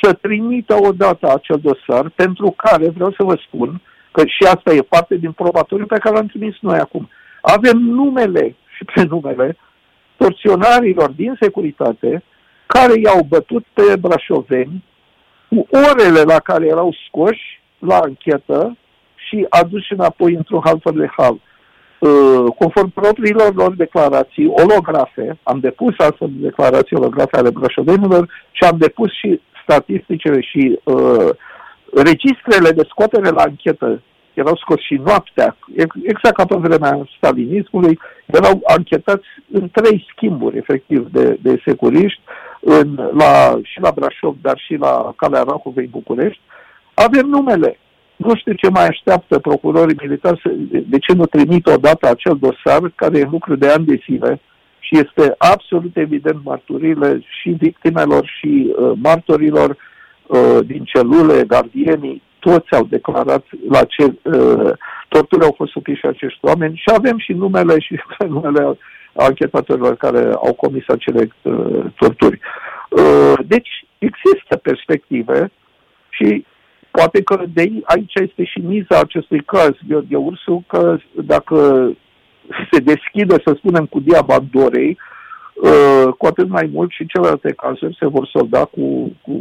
să 0.01 0.13
trimită 0.13 0.75
odată 0.81 1.31
acel 1.33 1.59
dosar 1.61 2.09
pentru 2.09 2.53
care 2.57 2.89
vreau 2.89 3.11
să 3.11 3.23
vă 3.23 3.35
spun 3.47 3.81
că 4.11 4.21
și 4.25 4.43
asta 4.43 4.73
e 4.73 4.81
parte 4.81 5.15
din 5.15 5.31
probatoriu 5.31 5.85
pe 5.85 5.97
care 5.97 6.15
l-am 6.15 6.25
trimis 6.25 6.55
noi 6.59 6.77
acum. 6.77 7.09
Avem 7.41 7.77
numele 7.77 8.55
și 8.75 8.83
prenumele 8.83 9.57
torționarilor 10.17 11.09
din 11.09 11.37
securitate 11.39 12.23
care 12.65 12.99
i-au 12.99 13.25
bătut 13.29 13.65
pe 13.73 13.95
brașoveni 13.99 14.83
cu 15.49 15.67
orele 15.89 16.21
la 16.21 16.39
care 16.39 16.65
erau 16.65 16.95
scoși 17.07 17.61
la 17.79 17.97
anchetă 17.97 18.77
și 19.15 19.45
aduși 19.49 19.93
înapoi 19.93 20.33
într-un 20.33 20.61
hal 20.63 20.79
fără 20.81 20.97
de 20.97 21.09
hal. 21.17 21.39
Uh, 21.99 22.53
conform 22.57 22.89
propriilor 22.89 23.53
lor 23.55 23.75
declarații 23.75 24.47
olografe, 24.47 25.39
am 25.43 25.59
depus 25.59 25.93
astfel 25.97 26.29
de 26.31 26.47
declarații 26.47 26.95
olografe 26.95 27.37
ale 27.37 27.49
brașovenilor 27.49 28.27
și 28.51 28.63
am 28.63 28.77
depus 28.77 29.11
și 29.11 29.41
statisticile 29.63 30.41
și 30.41 30.79
uh, 30.83 31.29
registrele 31.93 32.71
de 32.71 32.87
scotere 32.89 33.29
la 33.29 33.41
anchetă 33.41 34.01
erau 34.33 34.55
scoși 34.55 34.85
și 34.85 34.93
noaptea, 34.93 35.57
exact 36.03 36.35
ca 36.35 36.45
pe 36.45 36.55
vremea 36.55 37.07
stalinismului, 37.17 37.99
erau 38.25 38.61
anchetați 38.63 39.27
în 39.51 39.69
trei 39.71 40.07
schimburi, 40.15 40.57
efectiv, 40.57 41.07
de, 41.11 41.37
de 41.41 41.61
securiști, 41.65 42.21
în, 42.59 42.95
la, 42.95 43.59
și 43.63 43.79
la 43.79 43.91
Brașov, 43.95 44.35
dar 44.41 44.57
și 44.57 44.75
la 44.75 45.13
Calea 45.15 45.41
Rahovei 45.41 45.87
București. 45.87 46.41
Avem 46.93 47.25
numele 47.25 47.77
nu 48.15 48.35
știu 48.35 48.53
ce 48.53 48.69
mai 48.69 48.87
așteaptă 48.87 49.39
procurorii 49.39 49.97
militari, 50.01 50.41
de 50.87 50.97
ce 50.97 51.13
nu 51.13 51.25
trimit 51.25 51.65
odată 51.67 52.09
acel 52.09 52.37
dosar 52.39 52.91
care 52.95 53.17
e 53.17 53.27
lucru 53.31 53.55
de 53.55 53.67
ani 53.67 53.85
de 53.85 53.99
zile 54.05 54.39
și 54.79 54.97
este 54.97 55.35
absolut 55.37 55.95
evident 55.95 56.39
marturile 56.43 57.21
și 57.39 57.49
victimelor 57.49 58.31
și 58.39 58.73
uh, 58.77 58.91
martorilor 59.01 59.69
uh, 59.69 59.75
din 60.65 60.83
celule, 60.83 61.43
gardienii, 61.47 62.21
toți 62.39 62.71
au 62.71 62.83
declarat 62.83 63.45
la 63.69 63.83
ce 63.83 64.03
uh, 64.03 64.71
torturi 65.07 65.45
au 65.45 65.53
fost 65.57 65.71
supiși 65.71 66.05
acești 66.05 66.39
oameni 66.41 66.75
și 66.75 66.93
avem 66.95 67.17
și 67.17 67.33
numele 67.33 67.79
și 67.79 67.99
numele 68.35 68.77
anchetatorilor 69.13 69.95
care 69.95 70.23
au 70.33 70.53
comis 70.53 70.83
acele 70.87 71.27
uh, 71.41 71.85
torturi. 71.95 72.39
Uh, 72.89 73.33
deci 73.47 73.85
există 73.97 74.55
perspective 74.61 75.51
și 76.09 76.45
Poate 76.91 77.23
că 77.23 77.43
de 77.53 77.61
aici 77.83 78.13
este 78.13 78.43
și 78.43 78.59
miza 78.59 78.99
acestui 78.99 79.43
caz, 79.43 79.71
Gheorghe 79.87 80.15
Ursu, 80.15 80.63
că 80.67 80.97
dacă 81.13 81.89
se 82.71 82.79
deschidă, 82.79 83.41
să 83.45 83.53
spunem, 83.57 83.85
cu 83.85 83.99
diaba 83.99 84.39
dorei, 84.51 84.89
uh, 84.89 85.20
cu 86.17 86.25
atât 86.25 86.47
mai 86.47 86.69
mult 86.73 86.91
și 86.91 87.05
celelalte 87.05 87.53
cazuri 87.53 87.97
se 87.99 88.07
vor 88.07 88.27
solda 88.27 88.65
cu, 88.65 89.15
cu 89.21 89.33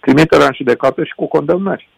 trimiterea 0.00 0.46
în 0.46 0.52
judecată 0.54 1.04
și 1.04 1.12
cu 1.16 1.26
condamnări. 1.26 1.88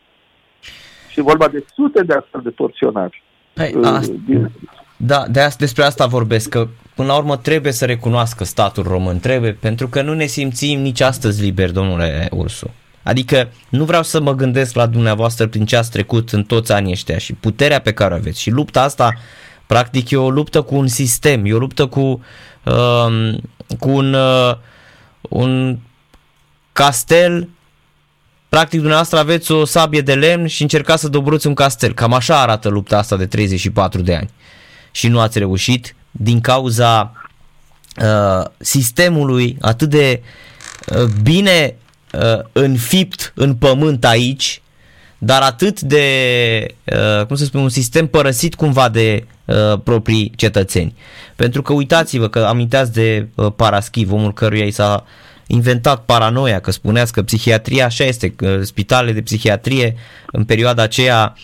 Și 1.11 1.21
vorba 1.21 1.49
de 1.49 1.64
sute 1.75 2.03
de 2.03 2.14
astfel 2.14 2.40
de 2.45 2.51
torționari. 2.51 3.23
Păi, 3.53 3.75
uh, 3.75 3.87
asta, 3.87 4.14
din... 4.27 4.51
Da, 4.97 5.25
de 5.31 5.40
asta, 5.40 5.57
despre 5.59 5.83
asta 5.83 6.07
vorbesc, 6.07 6.49
că 6.49 6.69
până 6.95 7.09
la 7.09 7.17
urmă 7.17 7.37
trebuie 7.37 7.73
să 7.73 7.85
recunoască 7.85 8.45
statul 8.45 8.83
român, 8.83 9.19
trebuie, 9.19 9.53
pentru 9.53 9.88
că 9.88 10.03
nu 10.03 10.14
ne 10.14 10.25
simțim 10.25 10.81
nici 10.81 11.01
astăzi 11.01 11.43
liberi, 11.43 11.73
domnule 11.73 12.29
Ursu. 12.31 12.71
Adică 13.03 13.49
nu 13.69 13.85
vreau 13.85 14.03
să 14.03 14.21
mă 14.21 14.35
gândesc 14.35 14.75
la 14.75 14.87
dumneavoastră 14.87 15.47
prin 15.47 15.64
ce 15.64 15.77
ați 15.77 15.90
trecut 15.90 16.31
în 16.31 16.43
toți 16.43 16.73
anii 16.73 16.93
ăștia 16.93 17.19
și 17.19 17.33
puterea 17.33 17.81
pe 17.81 17.93
care 17.93 18.12
o 18.14 18.17
aveți. 18.17 18.40
Și 18.40 18.51
lupta 18.51 18.83
asta, 18.83 19.12
practic, 19.67 20.11
e 20.11 20.17
o 20.17 20.31
luptă 20.31 20.62
cu 20.62 20.75
un 20.75 20.87
sistem, 20.87 21.45
e 21.45 21.53
o 21.53 21.59
luptă 21.59 21.87
cu, 21.87 22.01
uh, 22.01 22.19
cu 23.79 23.90
un, 23.90 24.14
uh, 24.14 24.57
un 25.20 25.79
castel 26.72 27.48
Practic, 28.55 28.79
dumneavoastră 28.79 29.18
aveți 29.18 29.53
o 29.53 29.64
sabie 29.64 30.00
de 30.00 30.14
lemn 30.14 30.46
și 30.46 30.62
încercați 30.62 31.00
să 31.00 31.09
dobruți 31.09 31.46
un 31.46 31.55
castel. 31.55 31.94
Cam 31.94 32.12
așa 32.12 32.40
arată 32.40 32.68
lupta 32.68 32.98
asta 32.98 33.16
de 33.16 33.27
34 33.27 34.03
de 34.03 34.14
ani. 34.14 34.31
Și 34.90 35.09
nu 35.09 35.20
ați 35.20 35.38
reușit 35.38 35.94
din 36.11 36.40
cauza 36.40 37.12
uh, 38.03 38.44
sistemului 38.59 39.57
atât 39.61 39.90
de 39.90 40.22
uh, 40.88 41.05
bine 41.22 41.77
uh, 42.12 42.38
înfipt 42.53 43.33
în 43.35 43.55
pământ 43.55 44.05
aici, 44.05 44.62
dar 45.24 45.42
atât 45.42 45.80
de, 45.80 46.06
uh, 46.84 47.26
cum 47.26 47.37
să 47.37 47.44
spun, 47.44 47.60
un 47.60 47.68
sistem 47.68 48.06
părăsit 48.06 48.54
cumva 48.54 48.88
de 48.88 49.26
uh, 49.44 49.78
proprii 49.84 50.32
cetățeni. 50.37 50.94
Pentru 51.37 51.62
că 51.62 51.72
uitați-vă 51.72 52.28
că 52.28 52.38
aminteați 52.38 52.92
de 52.92 53.28
uh, 53.34 53.52
Paraschiv, 53.56 54.12
omul 54.12 54.32
căruia 54.32 54.64
i 54.64 54.70
s-a 54.70 55.04
inventat 55.46 56.04
paranoia, 56.04 56.60
că 56.60 56.70
spuneați 56.70 57.12
că 57.12 57.22
psihiatria 57.22 57.84
așa 57.84 58.04
este, 58.04 58.30
că 58.30 58.62
spitalele 58.62 59.12
de 59.12 59.22
psihiatrie 59.22 59.96
în 60.26 60.44
perioada 60.44 60.82
aceea 60.82 61.34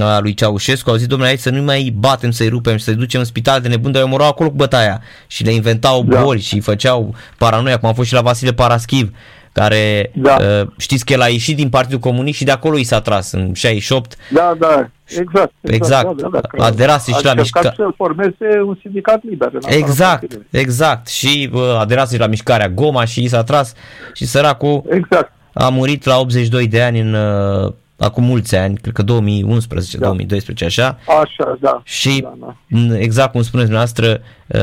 a 0.00 0.18
lui 0.18 0.34
Ceaușescu 0.34 0.90
au 0.90 0.96
zis, 0.96 1.06
domnule, 1.06 1.30
hai 1.30 1.38
să 1.38 1.50
nu 1.50 1.62
mai 1.62 1.94
batem, 1.98 2.30
să-i 2.30 2.48
rupem 2.48 2.76
și 2.76 2.84
să-i 2.84 2.94
ducem 2.94 3.20
în 3.20 3.26
spital 3.26 3.60
de 3.60 3.68
nebun, 3.68 3.92
dar 3.92 4.02
omorau 4.02 4.28
acolo 4.28 4.48
cu 4.48 4.56
bătaia 4.56 5.02
și 5.26 5.44
le 5.44 5.52
inventau 5.52 6.04
da. 6.04 6.22
boli 6.22 6.40
și 6.40 6.60
făceau 6.60 7.14
paranoia, 7.38 7.78
cum 7.78 7.88
a 7.88 7.92
fost 7.92 8.08
și 8.08 8.14
la 8.14 8.20
Vasile 8.20 8.52
Paraschiv 8.52 9.12
care 9.56 10.10
da. 10.14 10.36
uh, 10.40 10.66
știți 10.76 11.04
că 11.04 11.12
el 11.12 11.20
a 11.20 11.26
ieșit 11.26 11.56
din 11.56 11.68
Partidul 11.68 11.98
Comunist 11.98 12.36
și 12.36 12.44
de 12.44 12.50
acolo 12.50 12.78
i 12.78 12.82
s-a 12.82 13.00
tras 13.00 13.32
în 13.32 13.54
68. 13.54 14.16
Da, 14.32 14.56
da, 14.58 14.88
exact. 15.04 15.52
Exact, 15.60 16.16
da, 16.16 16.28
da, 16.28 16.40
da, 16.56 16.64
aderase 16.64 17.12
și 17.12 17.24
la 17.24 17.34
mișcare. 17.34 17.72
să 17.76 17.88
formeze 17.96 18.60
un 18.66 18.78
sindicat 18.80 19.24
liber. 19.24 19.52
Exact, 19.68 20.38
exact. 20.50 21.08
Și 21.08 21.50
uh, 21.52 21.60
aderase 21.78 22.16
la 22.16 22.26
mișcarea 22.26 22.68
Goma 22.68 23.04
și 23.04 23.22
i 23.22 23.28
s-a 23.28 23.42
tras 23.42 23.74
și 24.14 24.26
săracul 24.26 24.82
exact. 24.88 25.32
a 25.52 25.68
murit 25.68 26.04
la 26.04 26.18
82 26.18 26.66
de 26.66 26.82
ani 26.82 27.00
în 27.00 27.14
uh, 27.14 27.72
acum 27.98 28.24
mulți 28.24 28.56
ani, 28.56 28.76
cred 28.76 28.94
că 28.94 29.02
2011, 29.02 29.98
da. 29.98 30.04
2012, 30.04 30.64
așa. 30.64 30.98
Așa, 31.22 31.56
da. 31.60 31.80
Și 31.84 32.20
da, 32.20 32.56
da. 32.68 32.98
exact 32.98 33.30
cum 33.30 33.42
spuneți 33.42 33.68
dumneavoastră, 33.68 34.20
uh, 34.46 34.56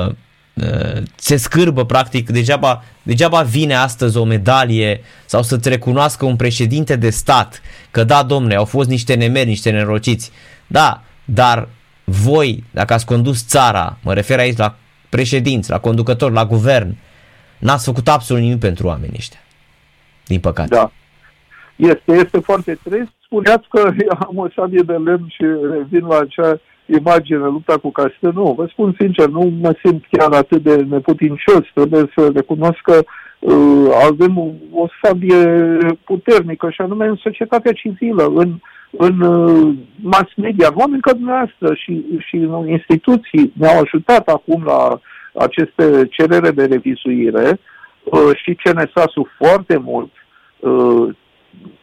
Uh, 0.00 0.14
se 1.14 1.36
scârbă 1.36 1.84
practic, 1.84 2.30
degeaba, 2.30 2.82
degeaba 3.02 3.42
vine 3.42 3.74
astăzi 3.74 4.16
o 4.16 4.24
medalie 4.24 5.00
sau 5.26 5.42
să-ți 5.42 5.68
recunoască 5.68 6.24
un 6.24 6.36
președinte 6.36 6.96
de 6.96 7.10
stat 7.10 7.62
că 7.90 8.04
da, 8.04 8.22
domne, 8.22 8.54
au 8.54 8.64
fost 8.64 8.88
niște 8.88 9.14
nemeri, 9.14 9.48
niște 9.48 9.70
nerociți. 9.70 10.32
Da, 10.66 11.02
dar 11.24 11.68
voi, 12.04 12.64
dacă 12.70 12.92
ați 12.92 13.06
condus 13.06 13.46
țara, 13.46 13.98
mă 14.02 14.14
refer 14.14 14.38
aici 14.38 14.56
la 14.56 14.76
președinți, 15.08 15.70
la 15.70 15.78
conducători, 15.78 16.32
la 16.32 16.46
guvern, 16.46 16.96
n-ați 17.58 17.84
făcut 17.84 18.08
absolut 18.08 18.42
nimic 18.42 18.58
pentru 18.58 18.86
oamenii 18.86 19.16
ăștia. 19.16 19.40
Din 20.26 20.40
păcate. 20.40 20.74
Da. 20.74 20.92
Este, 21.76 22.12
este 22.12 22.38
foarte 22.38 22.78
trist 22.82 23.12
spuneați 23.24 23.68
că 23.68 23.92
am 24.26 24.36
o 24.36 24.48
sabie 24.54 24.82
de 24.82 24.92
lemn 24.92 25.28
și 25.28 25.44
revin 25.72 26.06
la 26.06 26.18
acea 26.18 26.60
imagine, 26.98 27.38
lupta 27.38 27.76
cu 27.76 27.90
Castă. 27.90 28.30
Nu, 28.34 28.54
vă 28.56 28.66
spun 28.70 28.94
sincer, 28.98 29.28
nu 29.28 29.52
mă 29.60 29.74
simt 29.84 30.04
chiar 30.10 30.32
atât 30.32 30.62
de 30.62 30.76
neputincios. 30.76 31.64
Trebuie 31.74 32.10
să 32.16 32.30
recunosc 32.34 32.78
că 32.82 33.02
uh, 33.38 33.88
avem 34.08 34.38
o, 34.38 34.48
o 34.72 34.86
sabie 35.02 35.78
puternică 36.04 36.70
și 36.70 36.80
anume 36.80 37.06
în 37.06 37.16
societatea 37.16 37.72
civilă, 37.72 38.32
în, 38.34 38.58
în 38.90 39.20
uh, 39.20 39.74
mass 40.02 40.30
media, 40.36 40.68
oameni 40.74 41.00
ca 41.00 41.12
dumneavoastră 41.12 41.74
și, 41.74 42.04
și 42.18 42.36
în 42.36 42.68
instituții 42.68 43.52
ne-au 43.56 43.80
ajutat 43.80 44.28
acum 44.28 44.62
la 44.64 45.00
aceste 45.34 46.08
cerere 46.10 46.50
de 46.50 46.64
revizuire 46.64 47.58
uh, 48.04 48.30
și 48.42 48.54
CNSAS-ul 48.62 49.30
foarte 49.38 49.78
mult. 49.78 50.10
Uh, 50.58 51.08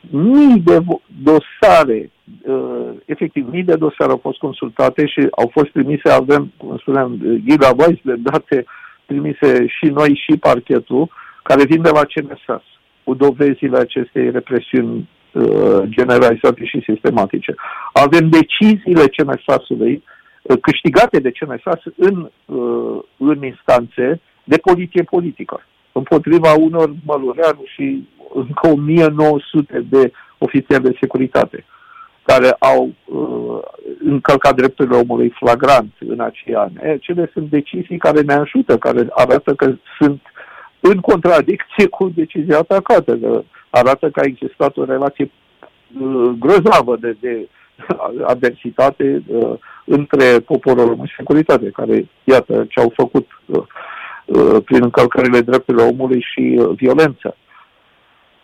mii 0.10 0.60
de 0.60 0.80
dosare, 1.24 2.12
uh, 2.42 2.90
efectiv 3.06 3.48
mii 3.52 3.64
de 3.64 3.76
dosare 3.76 4.12
au 4.12 4.20
fost 4.22 4.38
consultate 4.38 5.06
și 5.06 5.28
au 5.32 5.50
fost 5.54 5.72
trimise, 5.72 6.10
avem, 6.10 6.52
cum 6.58 6.78
spuneam, 6.78 7.20
gigabytes 7.46 8.00
de 8.04 8.16
date 8.16 8.66
trimise 9.06 9.66
și 9.68 9.86
noi 9.86 10.22
și 10.26 10.38
parchetul, 10.38 11.10
care 11.44 11.66
vin 11.66 11.82
de 11.82 11.90
la 11.90 12.04
CNSAS, 12.04 12.64
cu 13.04 13.14
dovezile 13.14 13.78
acestei 13.78 14.32
represiuni 14.32 15.10
uh, 15.32 15.82
generalizate 15.88 16.66
și 16.66 16.86
sistematice. 16.90 17.56
Avem 17.94 18.30
deciziile 18.30 19.06
CNSAS-ului 19.16 20.04
uh, 20.42 20.58
câștigate 20.62 21.20
de 21.20 21.32
CNSAS 21.32 21.82
în, 21.96 22.30
uh, 22.46 23.00
în 23.18 23.44
instanțe 23.44 24.22
de 24.44 24.58
poliție 24.58 25.04
politică, 25.04 25.66
împotriva 25.98 26.54
unor 26.54 26.94
mălureanu 27.06 27.62
și 27.66 28.08
încă 28.34 28.68
1900 28.68 29.86
de 29.90 30.12
ofițeri 30.38 30.84
de 30.84 30.98
securitate 31.00 31.66
care 32.24 32.56
au 32.60 32.94
uh, 33.06 33.60
încălcat 34.00 34.56
drepturile 34.56 34.98
omului 34.98 35.30
flagrant 35.30 35.94
în 36.08 36.20
acei 36.20 36.56
ani. 36.56 36.74
E, 36.82 36.98
cele 36.98 37.30
sunt 37.34 37.50
decizii 37.50 37.98
care 37.98 38.22
ne 38.22 38.34
ajută, 38.34 38.78
care 38.78 39.08
arată 39.10 39.54
că 39.54 39.74
sunt 40.00 40.22
în 40.80 41.00
contradicție 41.00 41.88
cu 41.88 42.12
decizia 42.16 42.58
atacată, 42.58 43.18
că 43.18 43.44
arată 43.70 44.10
că 44.10 44.20
a 44.20 44.26
existat 44.26 44.78
o 44.78 44.84
relație 44.84 45.32
uh, 46.02 46.30
grozavă 46.40 46.98
de, 47.00 47.18
de 47.20 47.48
adversitate 48.34 49.24
uh, 49.28 49.54
între 49.86 50.40
poporul 50.40 50.88
român 50.88 51.06
și 51.06 51.16
securitate, 51.18 51.70
care, 51.70 52.08
iată, 52.24 52.66
ce 52.70 52.80
au 52.80 52.92
făcut 52.96 53.28
uh, 53.46 53.58
uh, 53.58 53.66
prin 54.66 54.84
încălcările 54.84 55.42
drepturilor 55.42 55.88
omului 55.88 56.26
și 56.34 56.60
uh, 56.60 56.70
violența. 56.76 57.36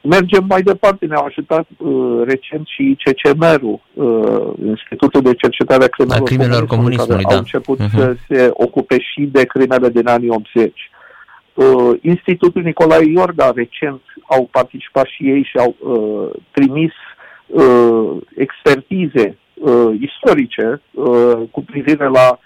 Mergem 0.01 0.45
mai 0.47 0.61
departe, 0.61 1.05
ne-au 1.05 1.25
ajutat 1.25 1.67
uh, 1.77 2.21
recent 2.25 2.67
și 2.67 2.97
CCMR-ul, 3.03 3.81
uh, 3.93 4.53
Institutul 4.65 5.21
de 5.21 5.33
Cercetare 5.33 5.83
a 5.83 5.87
Crimelor, 5.87 6.23
crimelor 6.23 6.65
Comunismului, 6.65 7.23
care 7.23 7.27
da. 7.27 7.33
au 7.33 7.37
început 7.37 7.79
uh-huh. 7.79 7.95
să 7.95 8.15
se 8.27 8.49
ocupe 8.53 8.99
și 8.99 9.21
de 9.31 9.45
crimele 9.45 9.89
din 9.89 10.07
anii 10.07 10.29
80. 10.29 10.91
Uh, 11.53 11.99
Institutul 12.01 12.61
Nicolae 12.61 13.11
Iorga 13.11 13.51
recent 13.55 14.01
au 14.27 14.47
participat 14.51 15.05
și 15.05 15.29
ei 15.29 15.43
și 15.43 15.57
au 15.57 15.75
uh, 15.79 16.41
trimis 16.51 16.91
uh, 17.47 18.21
expertize 18.35 19.37
uh, 19.53 19.89
istorice 19.99 20.81
uh, 20.91 21.41
cu 21.51 21.63
privire 21.63 22.07
la 22.09 22.39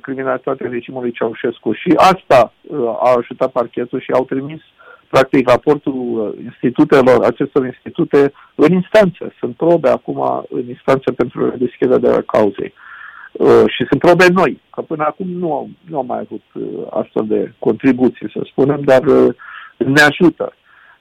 criminalitatea 0.00 0.68
regimului 0.70 1.12
Ceaușescu 1.12 1.72
și 1.72 1.92
asta 1.96 2.52
uh, 2.60 2.78
a 2.78 3.14
ajutat 3.16 3.50
parchetul 3.50 4.00
și 4.00 4.10
au 4.10 4.24
trimis 4.24 4.60
practic 5.08 5.48
raportul 5.48 5.94
uh, 5.94 6.44
institutelor, 6.44 7.24
acestor 7.24 7.64
institute 7.64 8.32
în 8.54 8.72
instanță. 8.72 9.32
Sunt 9.38 9.56
probe 9.56 9.88
acum 9.88 10.46
în 10.48 10.68
instanță 10.68 11.12
pentru 11.12 11.50
redeschiderea 11.50 12.22
cauzei. 12.22 12.74
Uh, 13.32 13.64
și 13.66 13.86
sunt 13.88 14.00
probe 14.00 14.26
noi, 14.32 14.60
că 14.70 14.80
până 14.80 15.04
acum 15.04 15.28
nu 15.30 15.56
am, 15.56 15.76
nu 15.88 15.98
am 15.98 16.06
mai 16.06 16.18
avut 16.18 16.42
uh, 16.52 16.86
astfel 16.90 17.24
de 17.26 17.52
contribuții, 17.58 18.30
să 18.30 18.40
spunem, 18.50 18.80
dar 18.84 19.02
uh, 19.04 19.34
ne 19.76 20.00
ajută. 20.00 20.52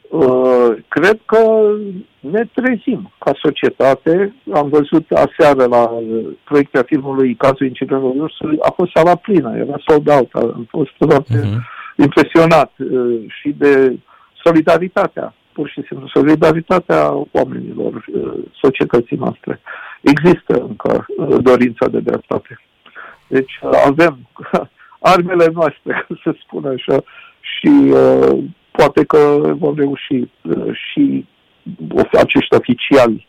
Uh, 0.09 0.69
cred 0.87 1.19
că 1.25 1.71
ne 2.19 2.43
trezim 2.53 3.11
ca 3.19 3.31
societate. 3.41 4.33
Am 4.53 4.69
văzut 4.69 5.11
aseară 5.11 5.65
la 5.65 5.83
uh, 5.83 6.25
proiecția 6.43 6.83
filmului 6.83 7.35
Cazul 7.35 7.65
incidentului 7.65 8.19
Ursului, 8.19 8.57
a 8.61 8.71
fost 8.75 8.91
sala 8.93 9.15
plină, 9.15 9.57
era 9.57 9.75
sold 9.87 10.09
out, 10.09 10.33
am 10.33 10.67
fost 10.69 10.91
foarte 10.97 11.39
uh-huh 11.39 11.75
impresionat 11.97 12.71
uh, 12.77 13.19
și 13.39 13.49
de 13.49 13.97
solidaritatea, 14.43 15.33
pur 15.53 15.69
și 15.69 15.83
simplu, 15.87 16.07
solidaritatea 16.07 17.27
oamenilor, 17.31 18.05
uh, 18.13 18.33
societății 18.61 19.17
noastre. 19.17 19.59
Există 20.01 20.53
încă 20.53 21.05
uh, 21.17 21.37
dorința 21.41 21.87
de 21.87 21.99
dreptate. 21.99 22.59
Deci 23.27 23.59
avem 23.85 24.17
armele 25.13 25.47
noastre, 25.53 26.07
să 26.23 26.35
spun 26.43 26.65
așa, 26.65 27.03
și 27.39 27.71
uh, 27.91 28.43
poate 28.77 29.03
că 29.03 29.17
vom 29.59 29.75
reuși 29.75 30.13
uh, 30.41 30.73
și 30.73 31.25
acești 32.11 32.55
oficiali 32.55 33.27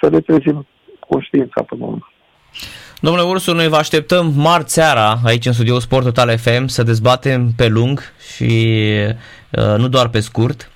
să 0.00 0.08
le 0.08 0.20
trezim 0.20 0.66
conștiința 1.08 1.62
până 1.62 1.80
la 1.80 1.86
urmă. 1.86 2.08
Domnule 3.00 3.26
Ursu, 3.26 3.54
noi 3.54 3.68
vă 3.68 3.76
așteptăm 3.76 4.32
marți 4.36 4.72
seara 4.72 5.18
aici 5.24 5.46
în 5.46 5.52
studioul 5.52 5.80
Sport 5.80 6.04
Total 6.04 6.38
FM 6.38 6.66
să 6.66 6.82
dezbatem 6.82 7.50
pe 7.56 7.66
lung 7.66 8.00
și 8.34 8.76
uh, 9.50 9.78
nu 9.78 9.88
doar 9.88 10.08
pe 10.08 10.20
scurt 10.20 10.68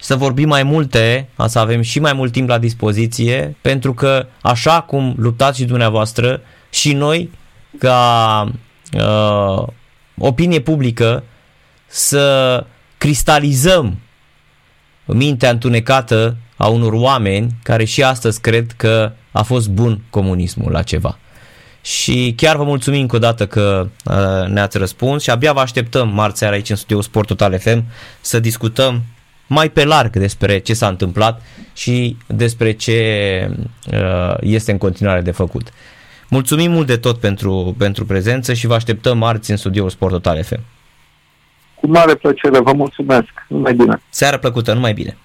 să 0.00 0.16
vorbim 0.16 0.48
mai 0.48 0.62
multe, 0.62 1.28
să 1.46 1.58
avem 1.58 1.80
și 1.80 2.00
mai 2.00 2.12
mult 2.12 2.32
timp 2.32 2.48
la 2.48 2.58
dispoziție, 2.58 3.56
pentru 3.60 3.94
că 3.94 4.26
așa 4.42 4.80
cum 4.80 5.14
luptați 5.18 5.58
și 5.58 5.64
dumneavoastră, 5.64 6.40
și 6.70 6.92
noi, 6.92 7.30
ca 7.78 8.50
uh, 8.92 9.66
opinie 10.18 10.60
publică, 10.60 11.22
să 11.86 12.64
cristalizăm 13.06 13.98
mintea 15.04 15.50
întunecată 15.50 16.36
a 16.56 16.66
unor 16.66 16.92
oameni 16.92 17.54
care 17.62 17.84
și 17.84 18.02
astăzi 18.02 18.40
cred 18.40 18.72
că 18.76 19.12
a 19.30 19.42
fost 19.42 19.68
bun 19.68 20.00
comunismul 20.10 20.72
la 20.72 20.82
ceva 20.82 21.18
și 21.80 22.32
chiar 22.36 22.56
vă 22.56 22.64
mulțumim 22.64 23.00
încă 23.00 23.16
o 23.16 23.18
dată 23.18 23.46
că 23.46 23.88
uh, 24.04 24.48
ne-ați 24.48 24.78
răspuns 24.78 25.22
și 25.22 25.30
abia 25.30 25.52
vă 25.52 25.60
așteptăm 25.60 26.08
marți 26.08 26.38
seara 26.38 26.54
aici 26.54 26.70
în 26.70 26.76
studio 26.76 27.00
Sport 27.00 27.26
Total 27.26 27.58
FM 27.58 27.84
să 28.20 28.40
discutăm 28.40 29.02
mai 29.46 29.70
pe 29.70 29.84
larg 29.84 30.16
despre 30.16 30.58
ce 30.58 30.74
s-a 30.74 30.88
întâmplat 30.88 31.42
și 31.72 32.16
despre 32.26 32.72
ce 32.72 33.00
uh, 33.92 34.36
este 34.40 34.72
în 34.72 34.78
continuare 34.78 35.20
de 35.20 35.30
făcut. 35.30 35.68
Mulțumim 36.28 36.70
mult 36.70 36.86
de 36.86 36.96
tot 36.96 37.18
pentru, 37.18 37.74
pentru 37.78 38.04
prezență 38.04 38.52
și 38.52 38.66
vă 38.66 38.74
așteptăm 38.74 39.18
marți 39.18 39.50
în 39.50 39.56
studioul 39.56 39.90
Sport 39.90 40.12
Total 40.12 40.42
FM. 40.42 40.75
Cu 41.80 41.86
mare 41.86 42.14
plăcere, 42.14 42.58
vă 42.60 42.72
mulțumesc. 42.72 43.28
Numai 43.48 43.74
bine. 43.74 44.02
Seara 44.08 44.38
plăcută, 44.38 44.72
numai 44.72 44.92
bine. 44.92 45.16